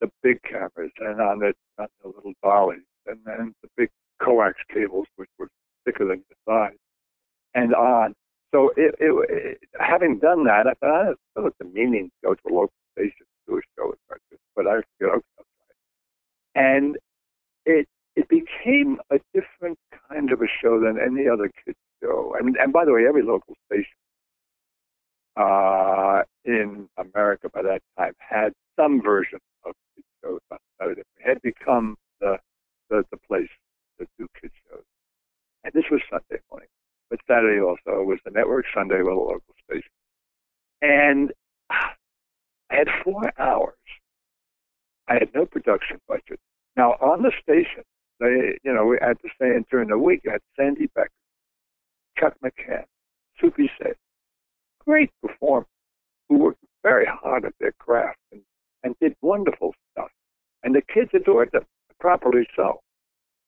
[0.00, 3.90] the big cameras, and on the, on the little dollies, and then the big
[4.22, 5.48] coax cables, which were
[5.84, 6.78] thicker than the size,
[7.54, 8.14] and on.
[8.54, 12.34] So it, it, it, having done that, I thought, oh, well, it's demeaning to go
[12.34, 14.42] to a local station to do a show with breakfast.
[14.54, 15.76] But I figured, okay, I'll try it.
[16.54, 16.98] And
[17.64, 19.78] it it became a different
[20.10, 22.34] kind of a show than any other kids show.
[22.38, 23.96] And and by the way, every local station
[25.36, 30.58] uh, in America by that time had some version of kids shows on.
[30.90, 32.38] It had become the
[32.90, 33.48] the, the place
[34.06, 34.84] to do kids shows.
[35.64, 36.68] And this was Sunday morning.
[37.10, 39.90] But Saturday also was the network Sunday with a local station.
[40.82, 41.32] And
[41.70, 41.94] I
[42.70, 43.74] had four hours.
[45.08, 46.40] I had no production budget.
[46.76, 47.84] Now on the station,
[48.20, 51.10] they you know, we had to say and during the week you had Sandy Becker,
[52.18, 52.84] Chuck McCann,
[53.40, 53.96] Soupy Sales,
[54.86, 55.68] great performers
[56.28, 58.42] who worked very hard at their craft and,
[58.84, 60.10] and did wonderful stuff.
[60.62, 61.66] and the kids adored them,
[62.00, 62.81] properly so.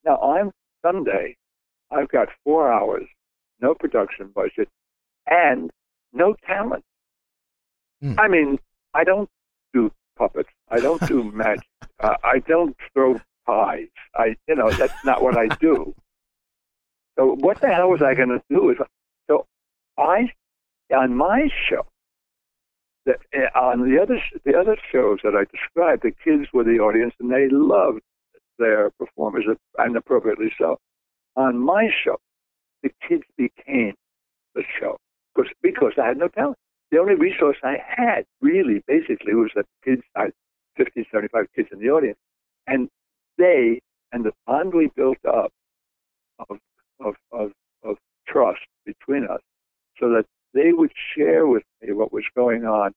[0.04, 0.50] Now I'm
[0.82, 1.36] Sunday.
[1.90, 3.06] I've got four hours,
[3.60, 4.68] no production budget,
[5.26, 5.70] and
[6.12, 6.84] no talent.
[8.02, 8.18] Hmm.
[8.18, 8.58] I mean,
[8.92, 9.28] I don't
[9.72, 10.50] do puppets.
[10.70, 11.66] I don't do magic.
[12.00, 13.88] Uh, I don't throw pies.
[14.14, 15.94] I, you know, that's not what I do.
[17.16, 18.70] So what the hell was I going to do?
[18.70, 18.78] Is
[19.28, 19.46] so
[19.96, 20.32] I
[20.94, 21.86] on my show.
[23.06, 26.78] That uh, on the other the other shows that I described, the kids were the
[26.78, 28.00] audience and they loved
[28.58, 29.44] their performers,
[29.78, 30.78] and appropriately so.
[31.36, 32.16] On my show,
[32.82, 33.94] the kids became
[34.54, 34.98] the show
[35.34, 36.56] because because I had no talent.
[36.90, 40.32] The only resource I had really basically was the kids, I had
[40.76, 42.18] 50, 75 kids in the audience,
[42.66, 42.88] and
[43.38, 43.80] they
[44.12, 45.52] and the bond we built up
[46.48, 46.58] of
[47.00, 47.96] of of, of
[48.28, 49.40] trust between us,
[49.98, 52.92] so that they would share with me what was going on,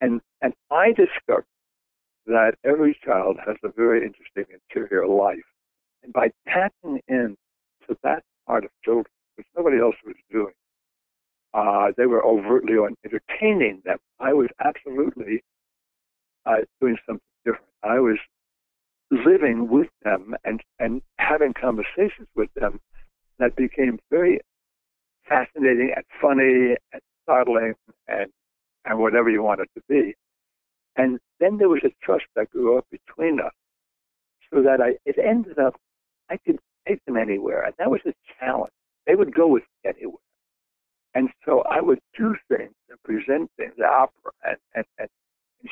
[0.00, 1.44] and and I discovered
[2.26, 5.44] that every child has a very interesting interior life,
[6.02, 7.36] and by tapping in
[7.88, 10.54] to that part of children, which nobody else was doing,
[11.54, 13.98] uh, they were overtly entertaining them.
[14.20, 15.42] I was absolutely
[16.44, 17.66] uh, doing something different.
[17.82, 18.18] I was
[19.10, 22.80] living with them and, and having conversations with them
[23.38, 24.40] that became very
[25.28, 27.74] fascinating and funny and startling
[28.08, 28.30] and,
[28.84, 30.14] and whatever you want it to be.
[30.96, 33.52] And then there was a trust that grew up between us
[34.52, 35.76] so that I, it ended up,
[36.30, 37.62] I could take them anywhere.
[37.62, 38.72] And that was a challenge.
[39.06, 40.18] They would go with me anywhere.
[41.14, 45.08] And so I would do things and present things, opera and, and, and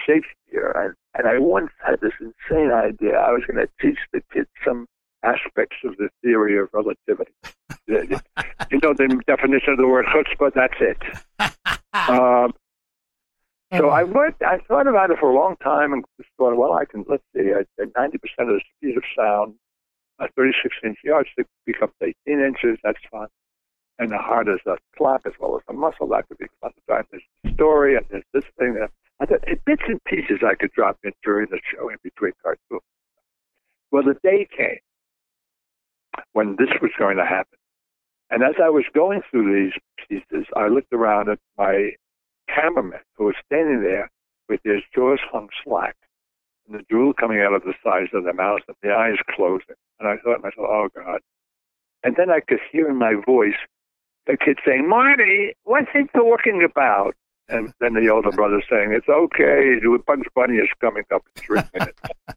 [0.07, 0.73] Shakespeare.
[0.75, 3.17] And, and I once had this insane idea.
[3.17, 4.87] I was going to teach the kids some
[5.23, 7.33] aspects of the theory of relativity.
[7.87, 10.99] you know the definition of the word chutzpah, that's it.
[11.95, 12.53] Um,
[13.73, 16.73] so I went, I thought about it for a long time and just thought, well,
[16.73, 19.55] I can, let's see, I, at 90% of the speed of sound,
[20.21, 23.27] a 36 inch yardstick becomes 18 inches, that's fine.
[23.99, 26.73] And the heart is a clap as well as a muscle, that could be fun.
[26.89, 28.75] There's the story and there's this thing.
[28.75, 31.97] That, I thought, eh, bits and pieces I could drop in during the show in
[32.03, 32.83] between cartoons.
[33.91, 34.79] Well, the day came
[36.33, 37.59] when this was going to happen.
[38.31, 39.73] And as I was going through these
[40.09, 41.93] pieces, I looked around at my
[42.49, 44.11] cameraman who was standing there
[44.49, 45.97] with his jaws hung slack
[46.67, 49.77] and the drool coming out of the sides of their mouths and the eyes closing.
[49.99, 51.21] And I thought to myself, oh God.
[52.03, 53.55] And then I could hear in my voice
[54.27, 57.15] the kid saying, Marty, what's he talking about?
[57.49, 61.63] And then the older brother saying, it's okay, Bugs Bunny is coming up in three
[61.75, 62.01] minutes.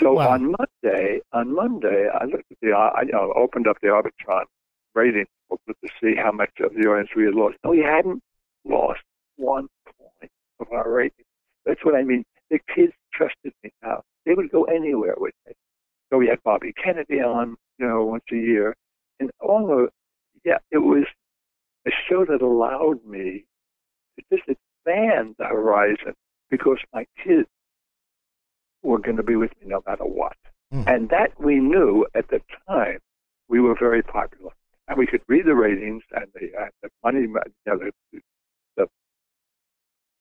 [0.00, 0.30] so wow.
[0.30, 3.88] on Monday, on Monday, I looked at the, uh, I you know, opened up the
[3.88, 4.44] Arbitron
[4.94, 7.56] ratings booklet to see how much of the audience we had lost.
[7.64, 8.22] No, we hadn't
[8.68, 9.00] lost
[9.36, 11.24] one point of our rating.
[11.64, 12.24] That's what I mean.
[12.50, 14.02] The kids trusted me now.
[14.24, 15.52] They would go anywhere with me.
[16.10, 18.74] So we had Bobby Kennedy on, you know, once a year.
[19.20, 19.88] And all the,
[20.44, 21.04] yeah, it was
[21.86, 23.44] a show that allowed me
[24.16, 26.14] to just expand the horizon
[26.50, 27.48] because my kids
[28.82, 30.36] were going to be with me no matter what.
[30.72, 30.86] Mm.
[30.86, 32.98] And that we knew at the time
[33.48, 34.52] we were very popular.
[34.86, 37.28] And we could read the ratings and the, uh, the money, you
[37.66, 38.20] know, the,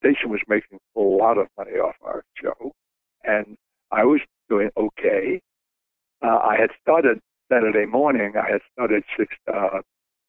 [0.07, 2.71] station was making a lot of money off our show,
[3.23, 3.57] and
[3.91, 5.41] I was doing okay.
[6.21, 7.19] Uh, I had started
[7.51, 8.33] Saturday morning.
[8.35, 9.81] I had started six uh,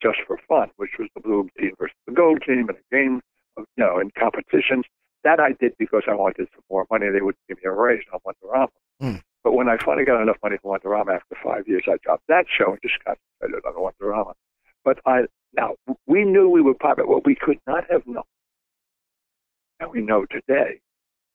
[0.03, 3.21] just for fun, which was the blue team versus the gold team in a game,
[3.57, 4.85] of, you know, in competitions.
[5.25, 7.07] That I did because I wanted some more money.
[7.11, 8.69] They would give me a raise on Wonderama.
[9.03, 9.23] Mm.
[9.43, 12.47] But when I finally got enough money for Wonderama after five years, I dropped that
[12.49, 14.35] show and just concentrated on Wonderama.
[14.85, 15.23] But I
[15.55, 15.75] now
[16.07, 17.09] we knew we were popular.
[17.09, 18.25] What we could not have known
[19.81, 20.81] and we know today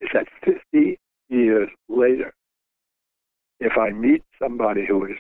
[0.01, 2.34] is that 50 years later,
[3.60, 5.17] if I meet somebody who is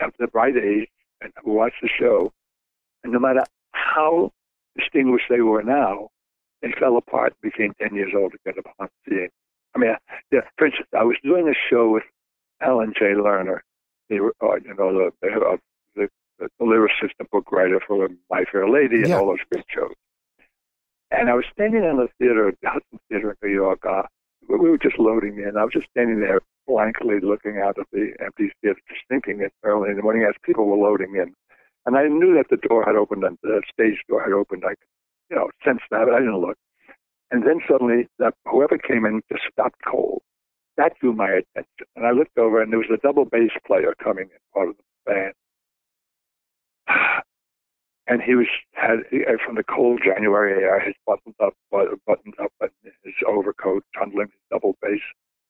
[0.00, 0.88] at the right age
[1.20, 2.32] and who watched the show,
[3.04, 4.32] and no matter how
[4.76, 6.08] distinguished they were now,
[6.62, 9.28] they fell apart and became 10 years old again upon seeing.
[9.74, 9.94] I mean,
[10.32, 12.04] yeah, for instance, I was doing a show with
[12.60, 13.12] Alan J.
[13.14, 13.60] Lerner,
[14.08, 15.56] the, uh, you know, the, uh,
[15.94, 16.08] the,
[16.38, 19.18] the, the lyricist and book writer for My Fair Lady and yeah.
[19.18, 19.94] all those great shows.
[21.10, 23.80] And I was standing in the theater, the Hudson Theater in New York.
[23.86, 24.02] Uh,
[24.48, 25.56] we were just loading in.
[25.56, 29.52] I was just standing there blankly looking out at the empty theater, just thinking it
[29.62, 31.32] early in the morning as people were loading in.
[31.84, 34.64] And I knew that the door had opened and the stage door had opened.
[34.66, 34.74] I
[35.30, 36.56] you know, sensed that, but I didn't look.
[37.30, 40.22] And then suddenly, that whoever came in just stopped cold.
[40.76, 41.86] That drew my attention.
[41.96, 44.76] And I looked over, and there was a double bass player coming in, part of
[44.76, 45.34] the band
[48.06, 49.00] and he was had
[49.44, 52.52] from the cold January air, his buttons up, buttons up,
[53.04, 55.00] his overcoat, trundling his double bass.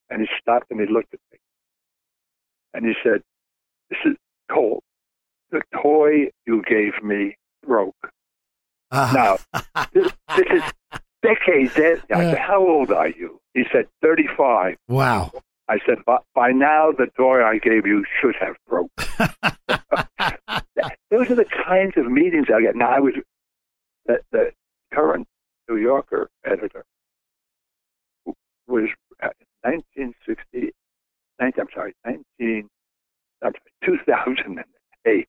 [0.08, 1.38] And he stopped and he looked at me.
[2.74, 3.22] And he said,
[3.90, 4.16] This is
[4.50, 4.82] cold.
[5.50, 7.94] The toy you gave me broke.
[8.90, 9.38] Uh, Now,
[9.92, 10.62] this, this is
[11.22, 11.72] decades.
[11.76, 13.40] I said, How old are you?
[13.54, 14.76] He said, 35.
[14.88, 15.32] wow.
[15.68, 18.92] I said, by, by now, the toy I gave you should have broke.
[21.10, 22.74] Those are the kinds of meetings I get.
[22.76, 23.14] Now, I was
[24.06, 24.50] the, the
[24.92, 25.26] current
[25.68, 26.84] New Yorker editor
[28.68, 28.88] was
[29.22, 29.28] uh,
[29.62, 30.72] 1960,
[31.40, 32.68] 19, I'm sorry, 19,
[33.42, 35.26] I'm sorry, 2008,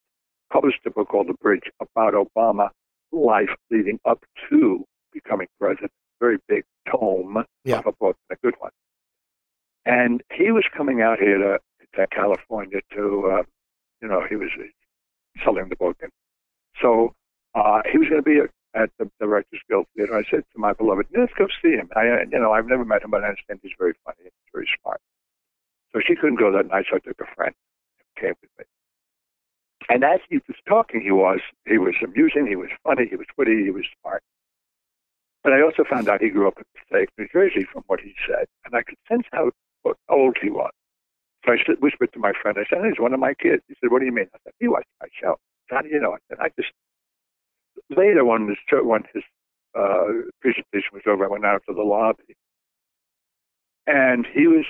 [0.51, 2.69] published a book called The Bridge about Obama
[3.11, 5.91] life leading up to becoming president.
[6.19, 7.79] Very big tome Yeah.
[7.79, 8.71] of a book, a good one.
[9.85, 11.59] And he was coming out here to,
[11.95, 13.43] to California to, uh,
[14.01, 14.63] you know, he was uh,
[15.43, 15.97] selling the book.
[16.01, 16.11] And
[16.81, 17.13] so
[17.55, 18.49] uh, he was going to be at,
[18.81, 20.15] at the Directors Guild Theater.
[20.17, 21.89] I said to my beloved, let's go see him.
[21.95, 24.31] I, uh, you know, I've never met him, but I understand he's very funny and
[24.31, 25.01] he's very smart.
[25.93, 27.55] So she couldn't go that night, so I took a friend
[27.97, 28.65] who came with me.
[29.89, 33.27] And as he was talking, he was he was amusing, he was funny, he was
[33.37, 34.21] witty, he was smart.
[35.43, 36.57] But I also found out he grew up
[36.91, 39.51] in New Jersey, from what he said, and I could sense how
[40.09, 40.71] old he was.
[41.47, 43.63] So I said, whispered to my friend, I said, he's one of my kids.
[43.69, 44.27] He said, what do you mean?
[44.35, 45.37] I said, he watched my show.
[45.69, 46.11] How do you know?
[46.13, 46.73] I said, I just
[47.89, 49.23] later when his when his
[49.77, 50.07] uh,
[50.41, 52.35] presentation was over, I went out to the lobby,
[53.85, 54.65] and he was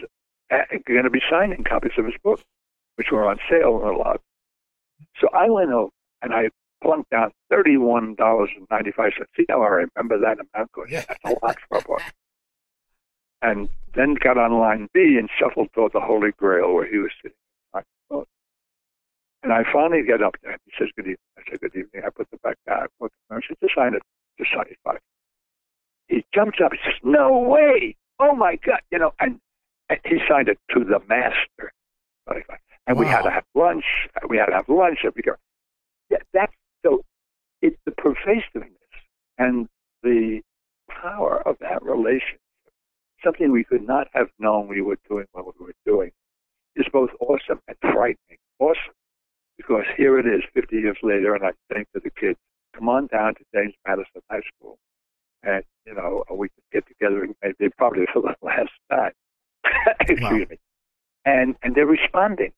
[0.88, 2.42] going to be signing copies of his book,
[2.96, 4.20] which were on sale in the lobby.
[5.20, 5.90] So I went over
[6.22, 6.50] and I
[6.84, 9.30] plunked down thirty-one dollars and ninety-five cents.
[9.36, 10.72] See how I remember that amount?
[10.74, 11.06] Going, Yeah.
[11.08, 12.02] that's a lot for a book.
[13.42, 17.12] And then got on line B and shuffled toward the Holy Grail where he was
[17.22, 17.38] sitting.
[17.74, 18.28] I thought-
[19.44, 20.58] And I finally get up there.
[20.66, 22.84] He says, "Good evening." I said, "Good evening." I put the back down.
[22.84, 24.04] I put the said, "Just sign it
[24.38, 25.00] to seventy-five."
[26.08, 26.74] He jumps up.
[26.74, 27.96] He says, "No way!
[28.20, 29.40] Oh my God!" You know, and,
[29.90, 31.72] and he signed it to the master.
[32.28, 32.60] 75.
[32.88, 33.86] And we had to have lunch.
[34.30, 35.00] We had to have lunch.
[35.16, 35.36] We go,
[36.10, 36.54] yeah, that's
[36.86, 37.04] so.
[37.62, 38.72] It's the pervasiveness
[39.38, 39.68] and
[40.04, 40.42] the
[40.90, 42.40] power of that relationship.
[43.24, 46.12] Something we could not have known we were doing what we were doing
[46.76, 48.38] is both awesome and frightening.
[48.60, 48.94] Awesome
[49.58, 52.40] because here it is, 50 years later, and I'm saying to the kids,
[52.74, 54.78] "Come on down to James Madison High School,
[55.44, 59.14] and you know we can get together maybe probably for the last time."
[60.02, 60.60] Excuse me.
[61.26, 62.54] And and they're responding,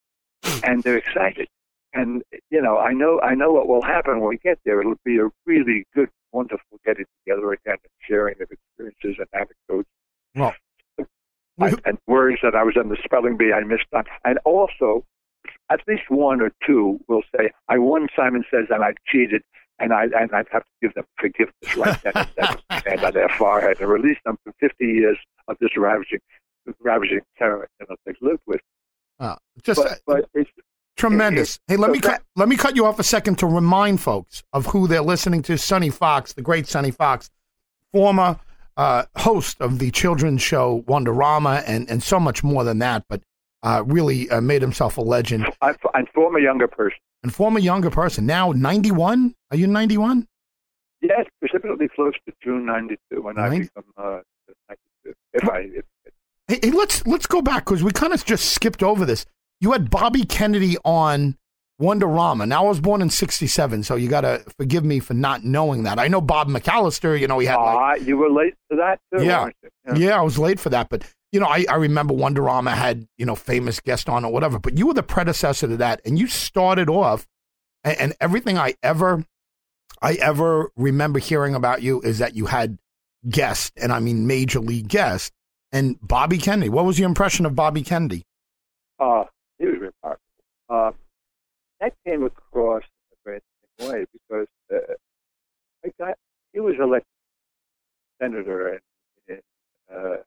[0.63, 1.47] and they're excited,
[1.93, 4.81] and you know I know I know what will happen when we get there.
[4.81, 9.47] It'll be a really good, wonderful getting together again and sharing of experiences and Well,
[11.59, 14.03] I, and words that I was on the spelling bee I missed on.
[14.25, 15.05] And also,
[15.69, 19.41] at least one or two will say, I won Simon Says and I cheated,
[19.79, 23.13] and, I, and I'd have to give them forgiveness right then and there, and on
[23.13, 25.17] their forehead and release them from 50 years
[25.47, 26.19] of this ravaging,
[26.79, 28.61] ravaging terror know, they've lived with.
[29.19, 30.49] uh, just But, but it's,
[30.97, 31.59] tremendous.
[31.67, 34.01] Hey, let so me that- cut, let me cut you off a second to remind
[34.01, 35.57] folks of who they're listening to.
[35.57, 37.29] Sonny Fox, the great Sonny Fox,
[37.93, 38.37] former
[38.79, 43.03] uh, host of the children's show Wonderama, and and so much more than that.
[43.09, 43.21] But
[43.61, 45.45] uh, really uh, made himself a legend.
[45.61, 46.97] I'm, I'm former younger person.
[47.21, 49.35] And former younger person, now ninety one.
[49.51, 50.27] Are you ninety one?
[51.01, 54.19] Yes, precipitously close to June 92 when I become uh,
[54.67, 55.13] 92.
[55.31, 55.85] If I, if,
[56.49, 59.25] Hey, hey, let's let's go back because we kind of just skipped over this.
[59.61, 61.37] You had Bobby Kennedy on
[61.79, 62.47] Wonderama.
[62.47, 65.83] Now I was born in '67, so you got to forgive me for not knowing
[65.83, 65.97] that.
[65.97, 67.17] I know Bob McAllister.
[67.19, 69.47] You know, he had like, Ah, you were late to that too, Yeah.
[69.95, 69.95] you?
[70.07, 70.19] yeah.
[70.19, 73.35] I was late for that, but you know, I, I remember Wonderama had you know
[73.35, 74.59] famous guest on or whatever.
[74.59, 77.25] But you were the predecessor to that, and you started off,
[77.83, 79.23] and, and everything I ever,
[80.01, 82.77] I ever remember hearing about you is that you had
[83.29, 85.31] guest, and I mean major league guest,
[85.71, 86.67] and Bobby Kennedy.
[86.69, 88.23] What was your impression of Bobby Kennedy?
[88.99, 89.23] Uh,
[89.57, 90.19] he was remarkable.
[90.69, 90.91] Uh,
[91.81, 93.41] that came across in a very
[93.91, 94.93] way because uh,
[95.85, 96.15] I got
[96.53, 97.07] he was elected
[98.21, 98.73] senator
[99.29, 99.41] in, in
[99.95, 100.17] uh,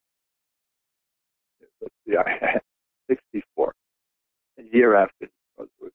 [1.81, 2.61] let's see, I-
[3.11, 3.73] 64,
[4.59, 5.93] a year after was.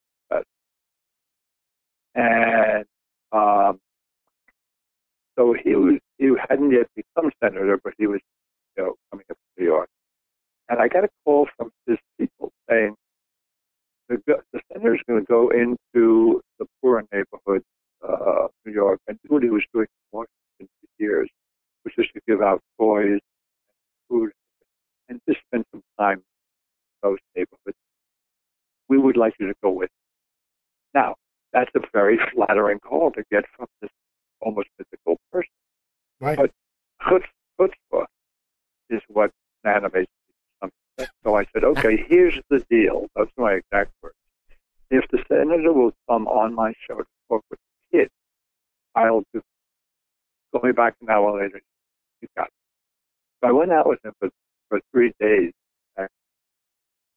[2.16, 2.86] And
[3.32, 3.80] um,
[5.38, 8.22] so he was he hadn't yet become senator, but he was
[8.78, 9.90] you know coming up to New York.
[10.70, 12.96] And I got a call from his people saying
[14.10, 14.18] the,
[14.54, 17.66] the senator is going to go into the poorer neighborhoods
[18.08, 21.30] uh, New York and do what he was doing in Washington for years,
[21.84, 23.22] which is to give out toys and
[24.10, 24.32] food
[25.10, 27.78] and just spend some time in those neighborhoods.
[28.90, 29.90] We would like you to go with.
[29.90, 30.94] us.
[30.94, 31.16] Now,
[31.54, 33.92] that's a very flattering call to get from this
[34.42, 35.50] almost mythical person.
[36.20, 36.38] Right.
[36.38, 36.52] But
[37.02, 38.06] chutzpah
[38.90, 39.32] is what
[39.66, 40.17] animates me to some
[41.24, 43.08] So I said, okay, here's the deal.
[43.16, 44.16] That's my exact words.
[44.90, 47.60] If the senator will come on my show to talk with
[47.92, 48.12] the kids,
[48.96, 49.42] I'll do.
[50.52, 51.62] Call me back an hour later.
[52.22, 52.54] You got it.
[53.42, 54.30] So I went out with him for,
[54.70, 55.52] for three days.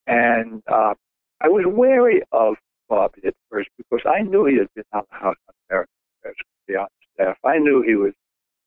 [0.07, 0.95] And uh,
[1.41, 2.57] I was wary of
[2.89, 5.87] Bobby at first because I knew he had been out of the House on Affairs,
[6.25, 6.33] to
[6.67, 7.37] be on staff.
[7.45, 8.13] I knew he was,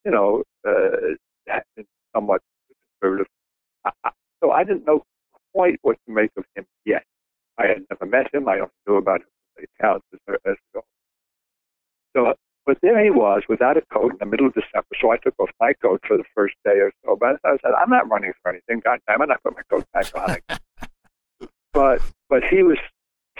[0.05, 1.59] you know, uh,
[2.15, 2.41] somewhat
[3.01, 3.27] conservative.
[3.83, 3.91] I,
[4.43, 5.03] so I didn't know
[5.53, 7.03] quite what to make of him yet.
[7.57, 8.47] I had never met him.
[8.47, 9.21] I only knew about
[9.57, 10.83] his accounts as, as well.
[12.15, 12.33] So,
[12.65, 14.87] but there he was without a coat in the middle of December.
[14.99, 17.15] So I took off my coat for the first day or so.
[17.19, 18.81] But I said, I'm not running for anything.
[18.83, 20.57] God damn it, I put my coat back on.
[21.73, 22.77] but but he was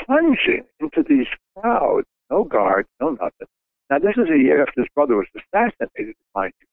[0.05, 3.47] plunging into these crowds, no guards, no nothing.
[3.89, 6.67] Now this is a year after his brother was assassinated, mind you.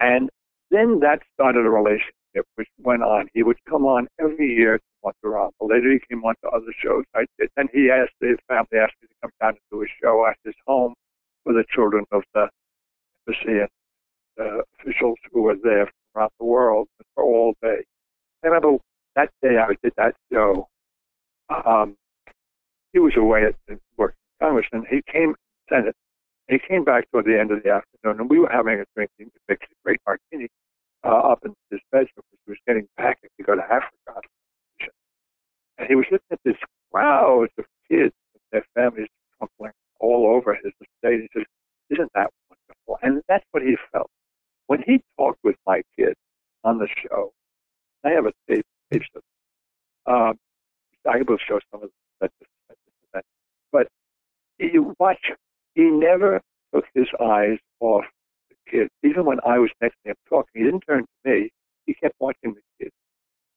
[0.00, 0.30] And
[0.70, 2.14] then that started a relationship
[2.56, 3.28] which went on.
[3.34, 5.50] He would come on every year to Wonderama.
[5.60, 7.50] Later he came on to other shows I did.
[7.56, 10.36] Then he asked his family asked me to come down and do a show at
[10.44, 10.94] his home
[11.44, 12.48] for the children of the
[13.26, 13.68] embassy and
[14.40, 17.84] uh, officials who were there from around the world for all day.
[18.42, 18.78] I remember
[19.16, 20.68] that day I did that show.
[21.48, 21.96] Um,
[22.92, 25.34] he was away at the work in Congress, and he came
[25.68, 25.94] Senate.
[26.48, 29.10] He came back toward the end of the afternoon, and we were having a drink.
[29.18, 30.48] He drinking, a great martini
[31.04, 34.20] uh, up in his bedroom because he was getting back to go to Africa.
[35.78, 36.56] And he was looking at this
[36.92, 41.22] crowd of kids and their families crumpling all over his estate.
[41.22, 41.46] He says,
[41.90, 42.98] Isn't that wonderful?
[43.02, 44.10] And that's what he felt.
[44.66, 46.16] When he talked with my kids
[46.62, 47.32] on the show,
[48.04, 49.22] I have a tape, tape of
[50.06, 50.38] um,
[51.06, 51.90] I will show some of
[52.20, 53.24] that.
[53.72, 53.88] But
[54.58, 55.32] you watch,
[55.74, 56.40] he never
[56.74, 58.04] took his eyes off
[58.74, 58.90] kids.
[59.02, 61.50] Even when I was next to him talking, he didn't turn to me.
[61.86, 62.94] He kept watching the kids.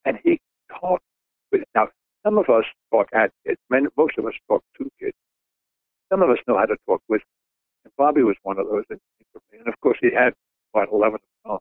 [0.06, 0.40] And he
[0.70, 1.04] talked
[1.52, 1.88] with, now,
[2.24, 3.60] some of us talk at kids.
[3.70, 5.16] Most of us talk to kids.
[6.12, 7.22] Some of us know how to talk with
[7.84, 8.84] And Bobby was one of those.
[8.90, 9.00] And
[9.68, 10.34] of course, he had,
[10.72, 11.60] what, 11 oh,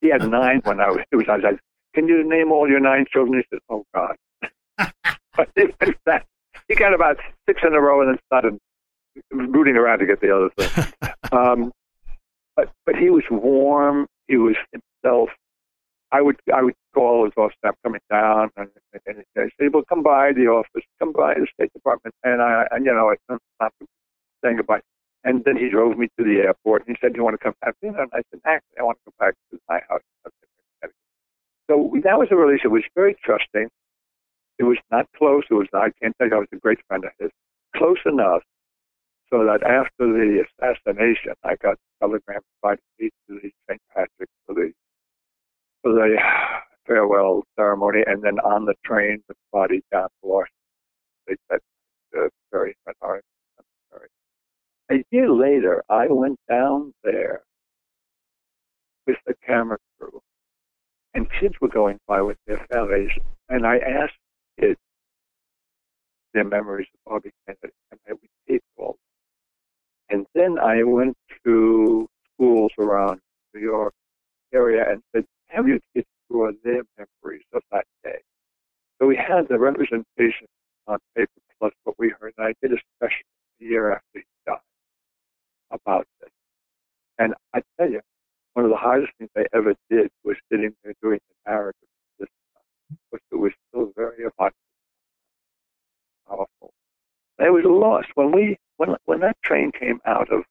[0.00, 1.58] He had nine when I was, it was, I said,
[1.94, 3.38] can you name all your nine children?
[3.38, 4.16] He said, oh, God.
[5.36, 5.48] but
[6.04, 6.26] that,
[6.68, 7.16] he got about
[7.48, 8.58] six in a row and then started
[9.30, 10.92] rooting around to get the other thing.
[11.32, 11.72] um,
[12.56, 14.06] but but he was warm.
[14.26, 15.28] He was himself.
[16.12, 18.68] I would I would call his office staff coming down and,
[19.06, 22.66] and, and say, "Well, come by the office, come by the State Department," and I
[22.70, 23.16] and you know I
[23.60, 23.72] not
[24.44, 24.80] saying goodbye.
[25.24, 27.42] And then he drove me to the airport and he said, "Do you want to
[27.44, 30.00] come back?" And I said, "Actually, I want to come back to my house."
[31.68, 32.66] So that was a relationship.
[32.66, 33.68] It was very trusting.
[34.58, 35.42] It was not close.
[35.50, 37.30] It was not, I can't tell you I was a great friend of his.
[37.74, 38.42] Close enough
[39.30, 43.80] so that after the assassination, I got telegram inviting me to the St.
[43.94, 44.72] Patrick's for the
[45.82, 46.16] for the
[46.86, 50.52] farewell ceremony, and then on the train, the body to Washington.
[51.26, 51.60] They said
[52.16, 53.24] uh, very minority.
[54.88, 57.42] A year later, I went down there
[59.04, 60.22] with the camera crew,
[61.12, 63.10] and kids were going by with their families,
[63.48, 64.14] and I asked
[64.60, 64.78] kids
[66.34, 68.96] their memories of Bobby Kennedy, and I would all
[70.10, 73.20] and then I went to schools around
[73.54, 73.94] New York
[74.52, 78.18] area and said, have your kids draw their memories of that day.
[78.98, 80.46] So we had the representation
[80.86, 82.32] on paper plus what we heard.
[82.38, 83.24] And I did a special
[83.60, 84.58] a year after he died
[85.70, 86.30] about this.
[87.18, 88.00] And I tell you,
[88.54, 92.26] one of the hardest things I ever did was sitting there doing the narrative of
[92.26, 92.28] this
[93.10, 94.52] because it was still very emotional,
[96.28, 96.72] powerful.
[97.38, 100.44] It was lost when we when when that train came out of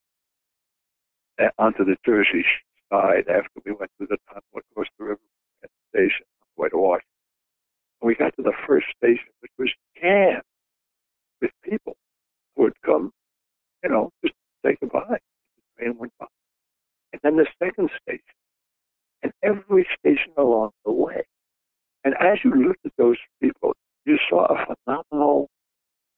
[1.41, 2.45] uh, onto the Jersey
[2.91, 5.19] side after we went through the tunnel across the river
[5.63, 7.09] at the station on the way to Washington,
[8.01, 9.71] we got to the first station, which was
[10.01, 10.43] jammed
[11.41, 11.95] with people
[12.55, 13.11] who had come,
[13.83, 15.17] you know, just to say goodbye.
[15.17, 16.27] The train went by,
[17.13, 18.21] and then the second station,
[19.23, 21.23] and every station along the way.
[22.03, 25.49] And as you looked at those people, you saw a phenomenal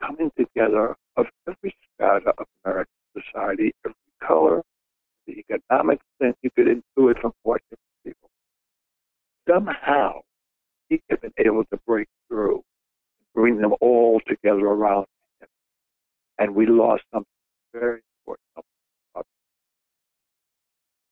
[0.01, 4.61] coming together of every strata of American society, every color,
[5.25, 8.29] the economic sense you could intuit from watching people.
[9.49, 10.21] Somehow,
[10.89, 12.63] he had been able to break through
[13.37, 15.05] bring them all together around
[15.39, 15.47] him.
[16.39, 17.27] And we lost something
[17.71, 18.65] very important.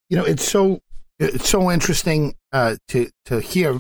[0.09, 0.79] You know, it's so
[1.19, 3.79] it's so interesting uh, to to hear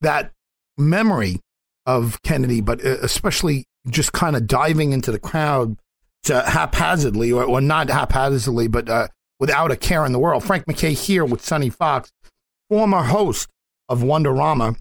[0.00, 0.32] that
[0.76, 1.40] memory
[1.86, 5.76] of Kennedy, but uh, especially just kind of diving into the crowd
[6.24, 9.08] to haphazardly, or, or not haphazardly, but uh,
[9.40, 10.44] without a care in the world.
[10.44, 12.12] Frank MacKay here with Sonny Fox,
[12.68, 13.48] former host
[13.88, 14.76] of Wonderama,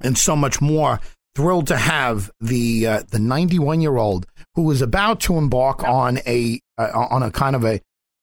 [0.00, 1.00] and so much more.
[1.34, 4.26] Thrilled to have the uh, the 91 year old
[4.56, 7.80] who is about to embark on a uh, on a kind of a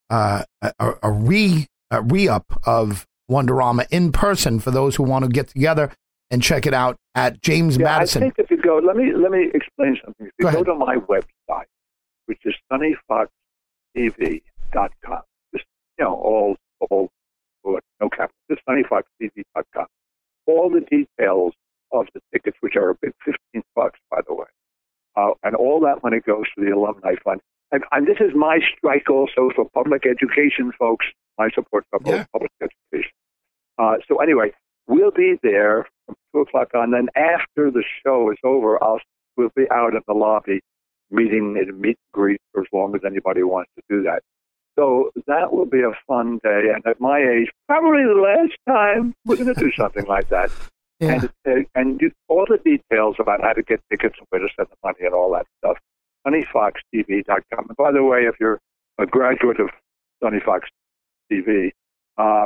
[0.09, 5.23] uh, a, a re a re up of Wonderama in person for those who want
[5.23, 5.93] to get together
[6.30, 8.23] and check it out at James yeah, Madison.
[8.23, 10.28] I think if you go, let me let me explain something.
[10.28, 11.65] If you Go go, to my website,
[12.26, 15.21] which is sonnyfoxtv.com,
[15.53, 15.65] just
[15.99, 16.55] you know, all
[16.89, 17.09] all
[17.99, 19.86] no capital, just sonnyfoxtv.com.
[20.47, 21.53] All the details
[21.91, 24.45] of the tickets, which are a big fifteen bucks, by the way,
[25.15, 27.41] uh, and all that money goes to the alumni fund.
[27.71, 31.05] And, and this is my strike also for public education, folks.
[31.38, 32.26] My support for Yeah.
[32.32, 33.11] public education.
[33.78, 34.53] Uh, so anyway,
[34.88, 36.91] we'll be there from two o'clock on.
[36.91, 38.99] Then after the show is over, I'll
[39.38, 40.61] we'll be out in the lobby
[41.11, 44.21] meeting and meet and greet for as long as anybody wants to do that.
[44.77, 46.63] So that will be a fun day.
[46.73, 50.51] And at my age, probably the last time we're going to do something like that.
[51.01, 51.11] Yeah.
[51.11, 54.47] And uh, and you, all the details about how to get tickets and where to
[54.55, 55.77] send the money and all that stuff.
[56.25, 57.65] SonnyFoxTV.com.
[57.67, 58.61] And by the way, if you're
[58.97, 59.71] a graduate of
[60.23, 60.69] Sonny Fox
[61.29, 61.71] TV,
[62.17, 62.45] uh,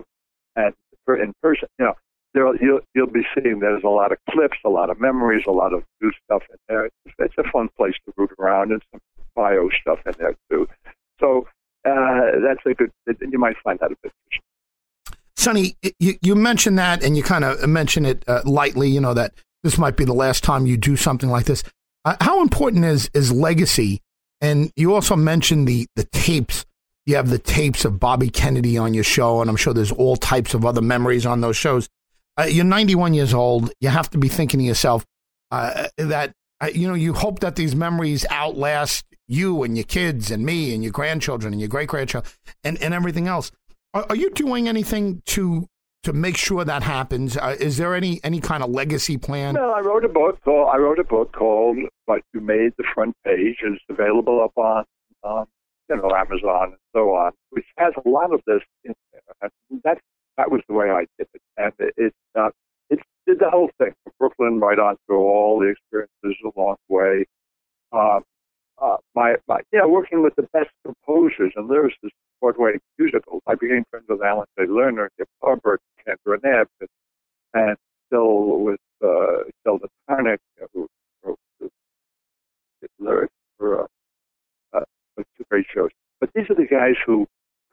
[0.55, 0.73] and
[1.07, 1.93] in person, you know,
[2.33, 5.51] there you'll you'll be seeing there's a lot of clips, a lot of memories, a
[5.51, 6.85] lot of new stuff in there.
[6.85, 9.01] It's, it's a fun place to root around, and some
[9.35, 10.67] bio stuff in there too.
[11.19, 11.47] So
[11.85, 12.91] uh, that's a good.
[13.19, 14.11] You might find that a bit.
[15.35, 18.89] Sonny, you, you mentioned that, and you kind of mentioned it uh, lightly.
[18.89, 21.63] You know that this might be the last time you do something like this.
[22.05, 24.01] Uh, how important is is legacy?
[24.41, 26.65] And you also mentioned the the tapes.
[27.05, 30.15] You have the tapes of Bobby Kennedy on your show, and I'm sure there's all
[30.15, 31.89] types of other memories on those shows.
[32.39, 33.69] Uh, you're 91 years old.
[33.81, 35.05] You have to be thinking to yourself
[35.51, 36.31] uh, that
[36.61, 40.73] uh, you know you hope that these memories outlast you and your kids and me
[40.73, 42.31] and your grandchildren and your great grandchildren
[42.63, 43.51] and, and everything else.
[43.93, 45.67] Are, are you doing anything to
[46.03, 47.35] to make sure that happens?
[47.35, 49.55] Uh, is there any any kind of legacy plan?
[49.55, 50.41] Well, I wrote a book.
[50.41, 54.57] Called, I wrote a book called "What You Made." The front page It's available up
[54.57, 54.85] on,
[55.25, 55.45] um,
[55.89, 59.51] you know, Amazon and so on, which has a lot of this in there.
[59.69, 59.99] And that
[60.39, 62.49] that was the way I did it, and it, it uh,
[62.89, 66.95] it did the whole thing from Brooklyn right on through all the experiences along the
[66.95, 67.25] way.
[67.91, 68.23] Um,
[68.81, 73.41] uh, my, my, yeah, working with the best composers and lyricists Broadway musicals.
[73.47, 76.89] I became friends with Alan Jay Lerner, Dick Harbert, Kander and Ebb, and,
[77.53, 77.77] and
[78.07, 80.37] still with uh, Sheldon Harnick,
[80.73, 80.87] who
[81.21, 81.69] wrote the,
[82.81, 83.87] the lyrics for uh,
[84.71, 84.83] uh,
[85.17, 85.89] two great shows.
[86.21, 87.27] But these are the guys who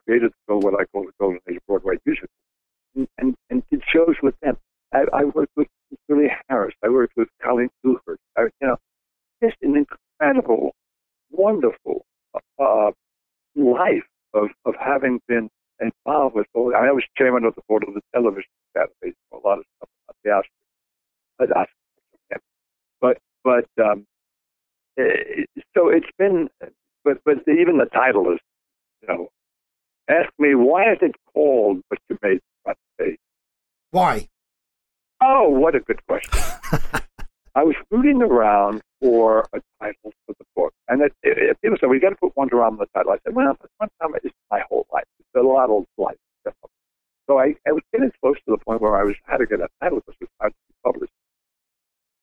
[0.05, 2.29] created the, what I call the Golden Age of Broadway musical,
[2.97, 4.57] and, and, and did shows with them.
[4.93, 5.69] I, I worked with
[6.09, 6.75] Billy Harris.
[6.83, 8.21] I worked with Colleen Dewhurst.
[8.37, 8.77] I, you know,
[9.43, 10.75] just an incredible,
[11.31, 12.05] wonderful
[12.59, 12.91] uh,
[13.55, 16.75] life of, of having been involved with all.
[16.75, 19.89] I was chairman of the board of the television academy, so a lot of stuff
[20.25, 20.49] about
[21.39, 22.41] the Oscars.
[23.01, 24.07] But, but, um,
[24.99, 25.45] eh,
[25.77, 26.49] so it's been,
[27.05, 28.39] but, but even the title is,
[29.03, 29.29] you know,
[30.09, 32.41] ask me why is it called what you made
[33.91, 34.29] Why?
[35.23, 36.33] Oh, what a good question.
[37.55, 40.75] I was rooting around for a title for the book.
[40.89, 43.13] And it, it, it, people said, we got to put Wonderama in the title.
[43.13, 45.05] I said, well, Wonder Woman is my whole life.
[45.19, 46.17] It's a lot of life.
[47.27, 49.61] So I, I was getting close to the point where I was had to get
[49.61, 51.13] a title because it was hard to be published.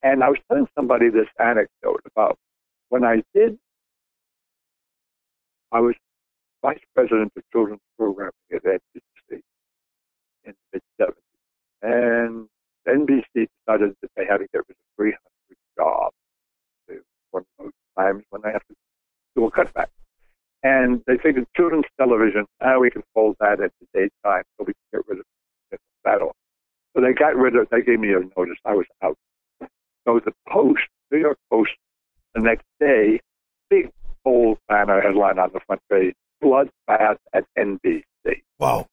[0.01, 2.37] And I was telling somebody this anecdote about
[2.89, 3.57] when I did,
[5.71, 5.95] I was
[6.61, 9.01] vice president of children's programming at NBC
[10.73, 11.13] mid 70s.
[11.81, 12.47] And
[12.87, 15.17] NBC decided that they had to get rid of 300
[15.77, 16.15] jobs.
[17.31, 18.75] One of those times when they have to
[19.35, 19.87] do a cutback.
[20.63, 24.73] And they figured children's television, now we can fold that at the daytime so we
[24.73, 25.25] can get rid of
[26.05, 26.35] that off.
[26.95, 28.57] So they got rid of, they gave me a notice.
[28.65, 29.17] I was out.
[30.07, 31.71] So the Post, New York Post,
[32.33, 33.19] the next day,
[33.69, 33.91] big
[34.23, 38.03] bold banner headline on the front page, bloodbath at NBC.
[38.59, 38.87] Wow.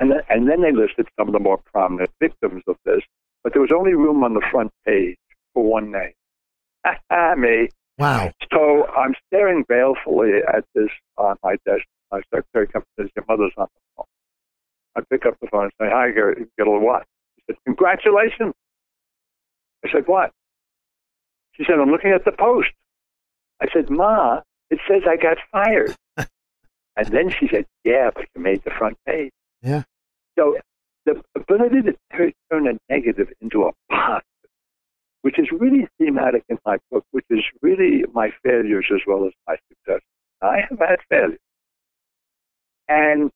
[0.00, 3.02] And then, and then they listed some of the more prominent victims of this,
[3.44, 5.18] but there was only room on the front page
[5.54, 6.14] for one name.
[7.38, 7.68] Me.
[7.98, 8.32] Wow.
[8.50, 10.88] So I'm staring balefully at this
[11.18, 11.84] on my desk.
[12.10, 14.06] My secretary comes and says, Your mother's on the phone.
[14.96, 16.46] I pick up the phone and say, Hi, Gary.
[16.56, 17.04] Get a what?
[17.36, 18.54] She said, Congratulations.
[19.84, 20.32] I said, What?
[21.52, 22.70] She said, I'm looking at the post.
[23.60, 24.40] I said, Ma,
[24.70, 25.94] it says I got fired.
[26.16, 29.30] and then she said, Yeah, but you made the front page.
[29.62, 29.82] Yeah.
[30.40, 30.56] So
[31.04, 34.24] the ability to turn a negative into a positive,
[35.22, 39.32] which is really thematic in my book, which is really my failures as well as
[39.46, 40.00] my success.
[40.40, 41.38] I have had failures.
[42.88, 43.30] And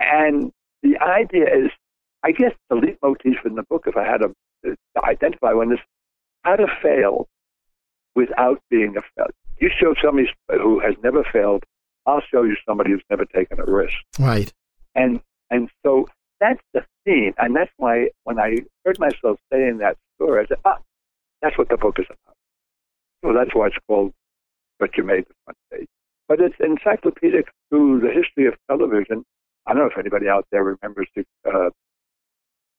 [0.00, 1.70] and the idea is
[2.22, 5.78] I guess the leitmotif in the book, if I had to to identify one, is
[6.44, 7.28] how to fail
[8.14, 9.32] without being a failure.
[9.60, 11.64] You show somebody who has never failed.
[12.06, 13.94] I'll show you somebody who's never taken a risk.
[14.18, 14.52] Right.
[14.94, 15.20] And
[15.54, 16.08] and so
[16.40, 20.58] that's the theme, and that's why when I heard myself saying that story, I said,
[20.64, 20.78] "Ah,
[21.40, 22.36] that's what the book is about."
[23.24, 24.12] So that's why it's called
[24.78, 25.88] "What You Made the Front Page."
[26.26, 29.24] But it's encyclopedic through the history of television.
[29.66, 31.70] I don't know if anybody out there remembers the uh,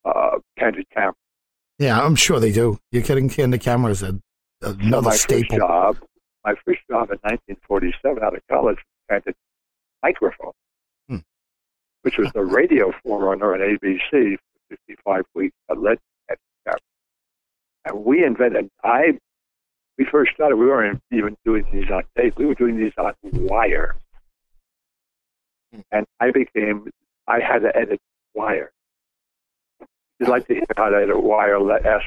[0.03, 1.15] uh, candid camera.
[1.79, 2.77] Yeah, I'm sure they do.
[2.91, 3.29] You're kidding?
[3.29, 4.19] Candid camera is a,
[4.61, 5.57] another so my staple.
[5.57, 5.97] First job,
[6.43, 9.35] my first job in 1947 out of college was candid
[10.03, 10.51] microphone.
[12.05, 15.55] Which was the radio forerunner on ABC for 55 weeks.
[15.71, 15.97] I led
[16.63, 16.79] camera.
[17.83, 19.17] And we invented, I,
[19.97, 22.37] we first started, we weren't even doing these on tape.
[22.37, 23.95] We were doing these on wire.
[25.91, 26.91] And I became,
[27.27, 27.99] I had to edit
[28.35, 28.71] wire.
[30.19, 32.05] You'd like to hear how to edit wire, let ask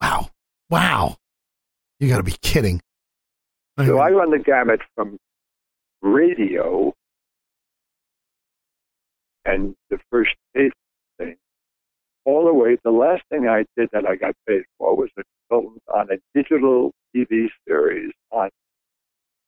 [0.00, 0.30] Wow.
[0.70, 1.16] Wow.
[2.00, 2.80] You got to be kidding.
[3.84, 5.18] So I run the gamut from
[6.00, 6.94] radio
[9.44, 10.72] and the first tape
[11.18, 11.36] thing,
[12.24, 12.76] all the way.
[12.84, 16.16] The last thing I did that I got paid for was a consultant on a
[16.34, 18.50] digital TV series on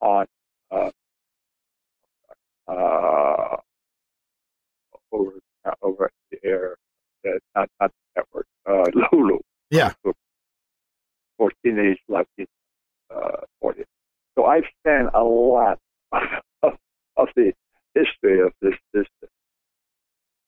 [0.00, 0.26] on
[0.70, 0.90] uh,
[2.68, 3.56] uh,
[5.12, 5.32] over
[5.82, 6.76] over the air,
[7.26, 9.38] uh, not not the network, uh, Hulu
[9.70, 9.92] Yeah.
[11.38, 12.46] for teenage Latino
[13.14, 13.88] uh, audience.
[14.36, 15.78] So I've spent a lot
[16.12, 16.72] of,
[17.16, 17.52] of the
[17.94, 19.06] history of this this.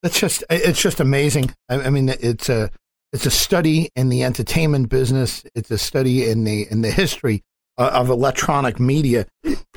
[0.03, 1.55] It's just it's just amazing.
[1.69, 2.71] I, I mean, it's a
[3.13, 5.45] it's a study in the entertainment business.
[5.55, 7.43] It's a study in the in the history
[7.79, 9.27] uh, of electronic media.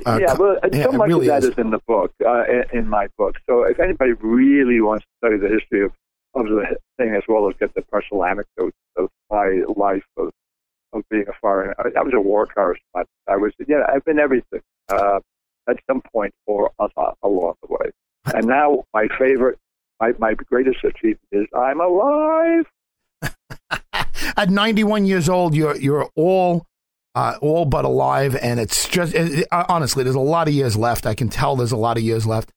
[0.06, 1.54] Uh, yeah, well, yeah, so much really of that is.
[1.54, 1.58] is.
[1.58, 2.44] in the book, uh,
[2.74, 3.36] in, my book.
[3.48, 5.92] So if anybody really wants to study the history of,
[6.34, 10.32] of the thing as well as get the personal anecdotes of my life of,
[10.94, 13.10] of being a foreign, I, I was a war correspondent.
[13.28, 15.20] I was, yeah, I've been everything uh,
[15.70, 17.92] at some point or other along the way.
[18.34, 19.60] And now my favorite,
[20.02, 22.66] my, my greatest achievement is I'm alive.
[24.38, 26.66] At 91 years old, you're you're all
[27.14, 30.76] uh, all but alive, and it's just it, uh, honestly, there's a lot of years
[30.76, 31.06] left.
[31.06, 32.52] I can tell there's a lot of years left.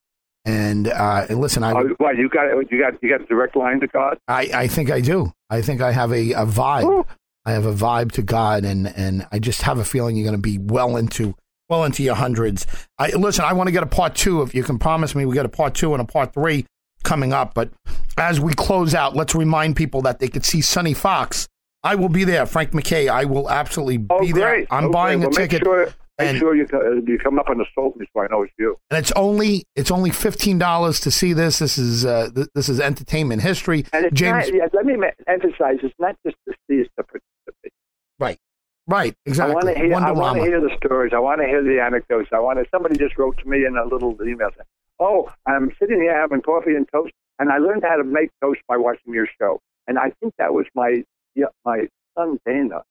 [0.46, 2.44] And, uh, and listen, I, Uh, what you got?
[2.70, 3.02] You got?
[3.02, 4.18] You got a direct line to God?
[4.28, 5.32] I I think I do.
[5.50, 6.84] I think I have a, a vibe.
[6.84, 7.06] Ooh.
[7.46, 10.36] I have a vibe to God, and and I just have a feeling you're going
[10.36, 11.34] to be well into
[11.68, 12.66] well into your hundreds.
[12.98, 13.44] I listen.
[13.44, 14.42] I want to get a part two.
[14.42, 16.66] If you can promise me, we get a part two and a part three
[17.04, 17.54] coming up.
[17.54, 17.70] But
[18.18, 21.46] as we close out, let's remind people that they could see Sonny Fox.
[21.82, 23.08] I will be there, Frank MacKay.
[23.08, 24.66] I will absolutely Oh, be there.
[24.70, 25.94] I'm Okay, buying well, a make ticket, Sure, make
[26.30, 28.76] and- sure you, uh, you come up on the salt so I know it's you.
[28.90, 31.58] and it's only it's only fifteen dollars to see this.
[31.58, 33.84] This is uh, th- this is entertainment history.
[33.92, 34.94] And it's James, not, yeah, let me
[35.28, 37.72] emphasize, it's not just to see, it's to participate.
[38.18, 38.38] right?
[38.86, 39.52] Right, exactly.
[39.52, 39.90] I want to hear.
[39.90, 41.12] Want to hear the stories.
[41.14, 42.28] I want to hear the anecdotes.
[42.32, 42.66] I want to.
[42.70, 44.50] Somebody just wrote to me in a little email.
[44.54, 44.66] Saying,
[44.98, 48.60] "Oh, I'm sitting here having coffee and toast, and I learned how to make toast
[48.68, 52.82] by watching your show." And I think that was my yeah, my son Dana,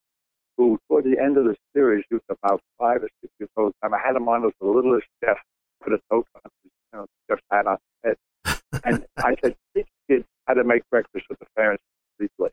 [0.58, 3.74] who toward the end of the series, he was about five or six years old.
[3.82, 5.38] I had him on as the littlest chef,
[5.82, 9.56] put a toast on his you know, chef's hat on his head, and I said,
[9.76, 11.84] "Teach kids how to make breakfast with the parents
[12.18, 12.51] sleep late."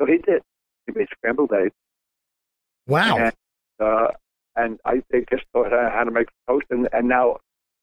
[0.00, 0.42] So he did.
[0.86, 1.74] He made scrambled eggs.
[2.86, 3.16] Wow.
[3.16, 3.34] And,
[3.78, 4.08] uh,
[4.56, 7.38] and I they just taught her how to make toast, and, and now,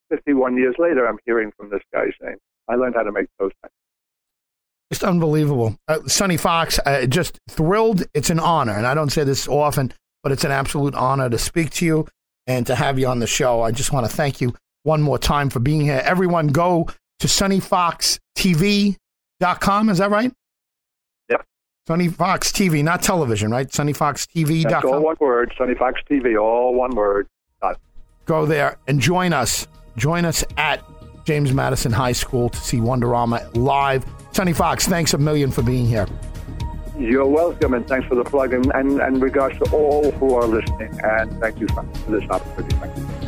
[0.09, 2.37] 51 years later, I'm hearing from this guy saying,
[2.67, 3.55] I learned how to make toast.
[4.91, 5.77] It's unbelievable.
[5.87, 8.03] Uh, Sonny Fox, uh, just thrilled.
[8.13, 8.73] It's an honor.
[8.73, 9.93] And I don't say this often,
[10.23, 12.07] but it's an absolute honor to speak to you
[12.47, 13.61] and to have you on the show.
[13.61, 16.01] I just want to thank you one more time for being here.
[16.03, 16.87] Everyone, go
[17.19, 19.89] to sonnyfoxtv.com.
[19.89, 20.31] Is that right?
[21.29, 21.45] Yep.
[21.87, 23.71] Sonny Fox TV, not television, right?
[24.63, 27.27] That's all one word, Sonny Fox TV, all one word.
[28.25, 29.67] Go there and join us.
[29.99, 30.81] Join us at
[31.25, 34.05] James Madison High School to see Wonderama live.
[34.31, 36.07] Sonny Fox, thanks a million for being here.
[36.97, 40.47] You're welcome, and thanks for the plug, and, and, and regards to all who are
[40.47, 43.18] listening, and thank you for this opportunity.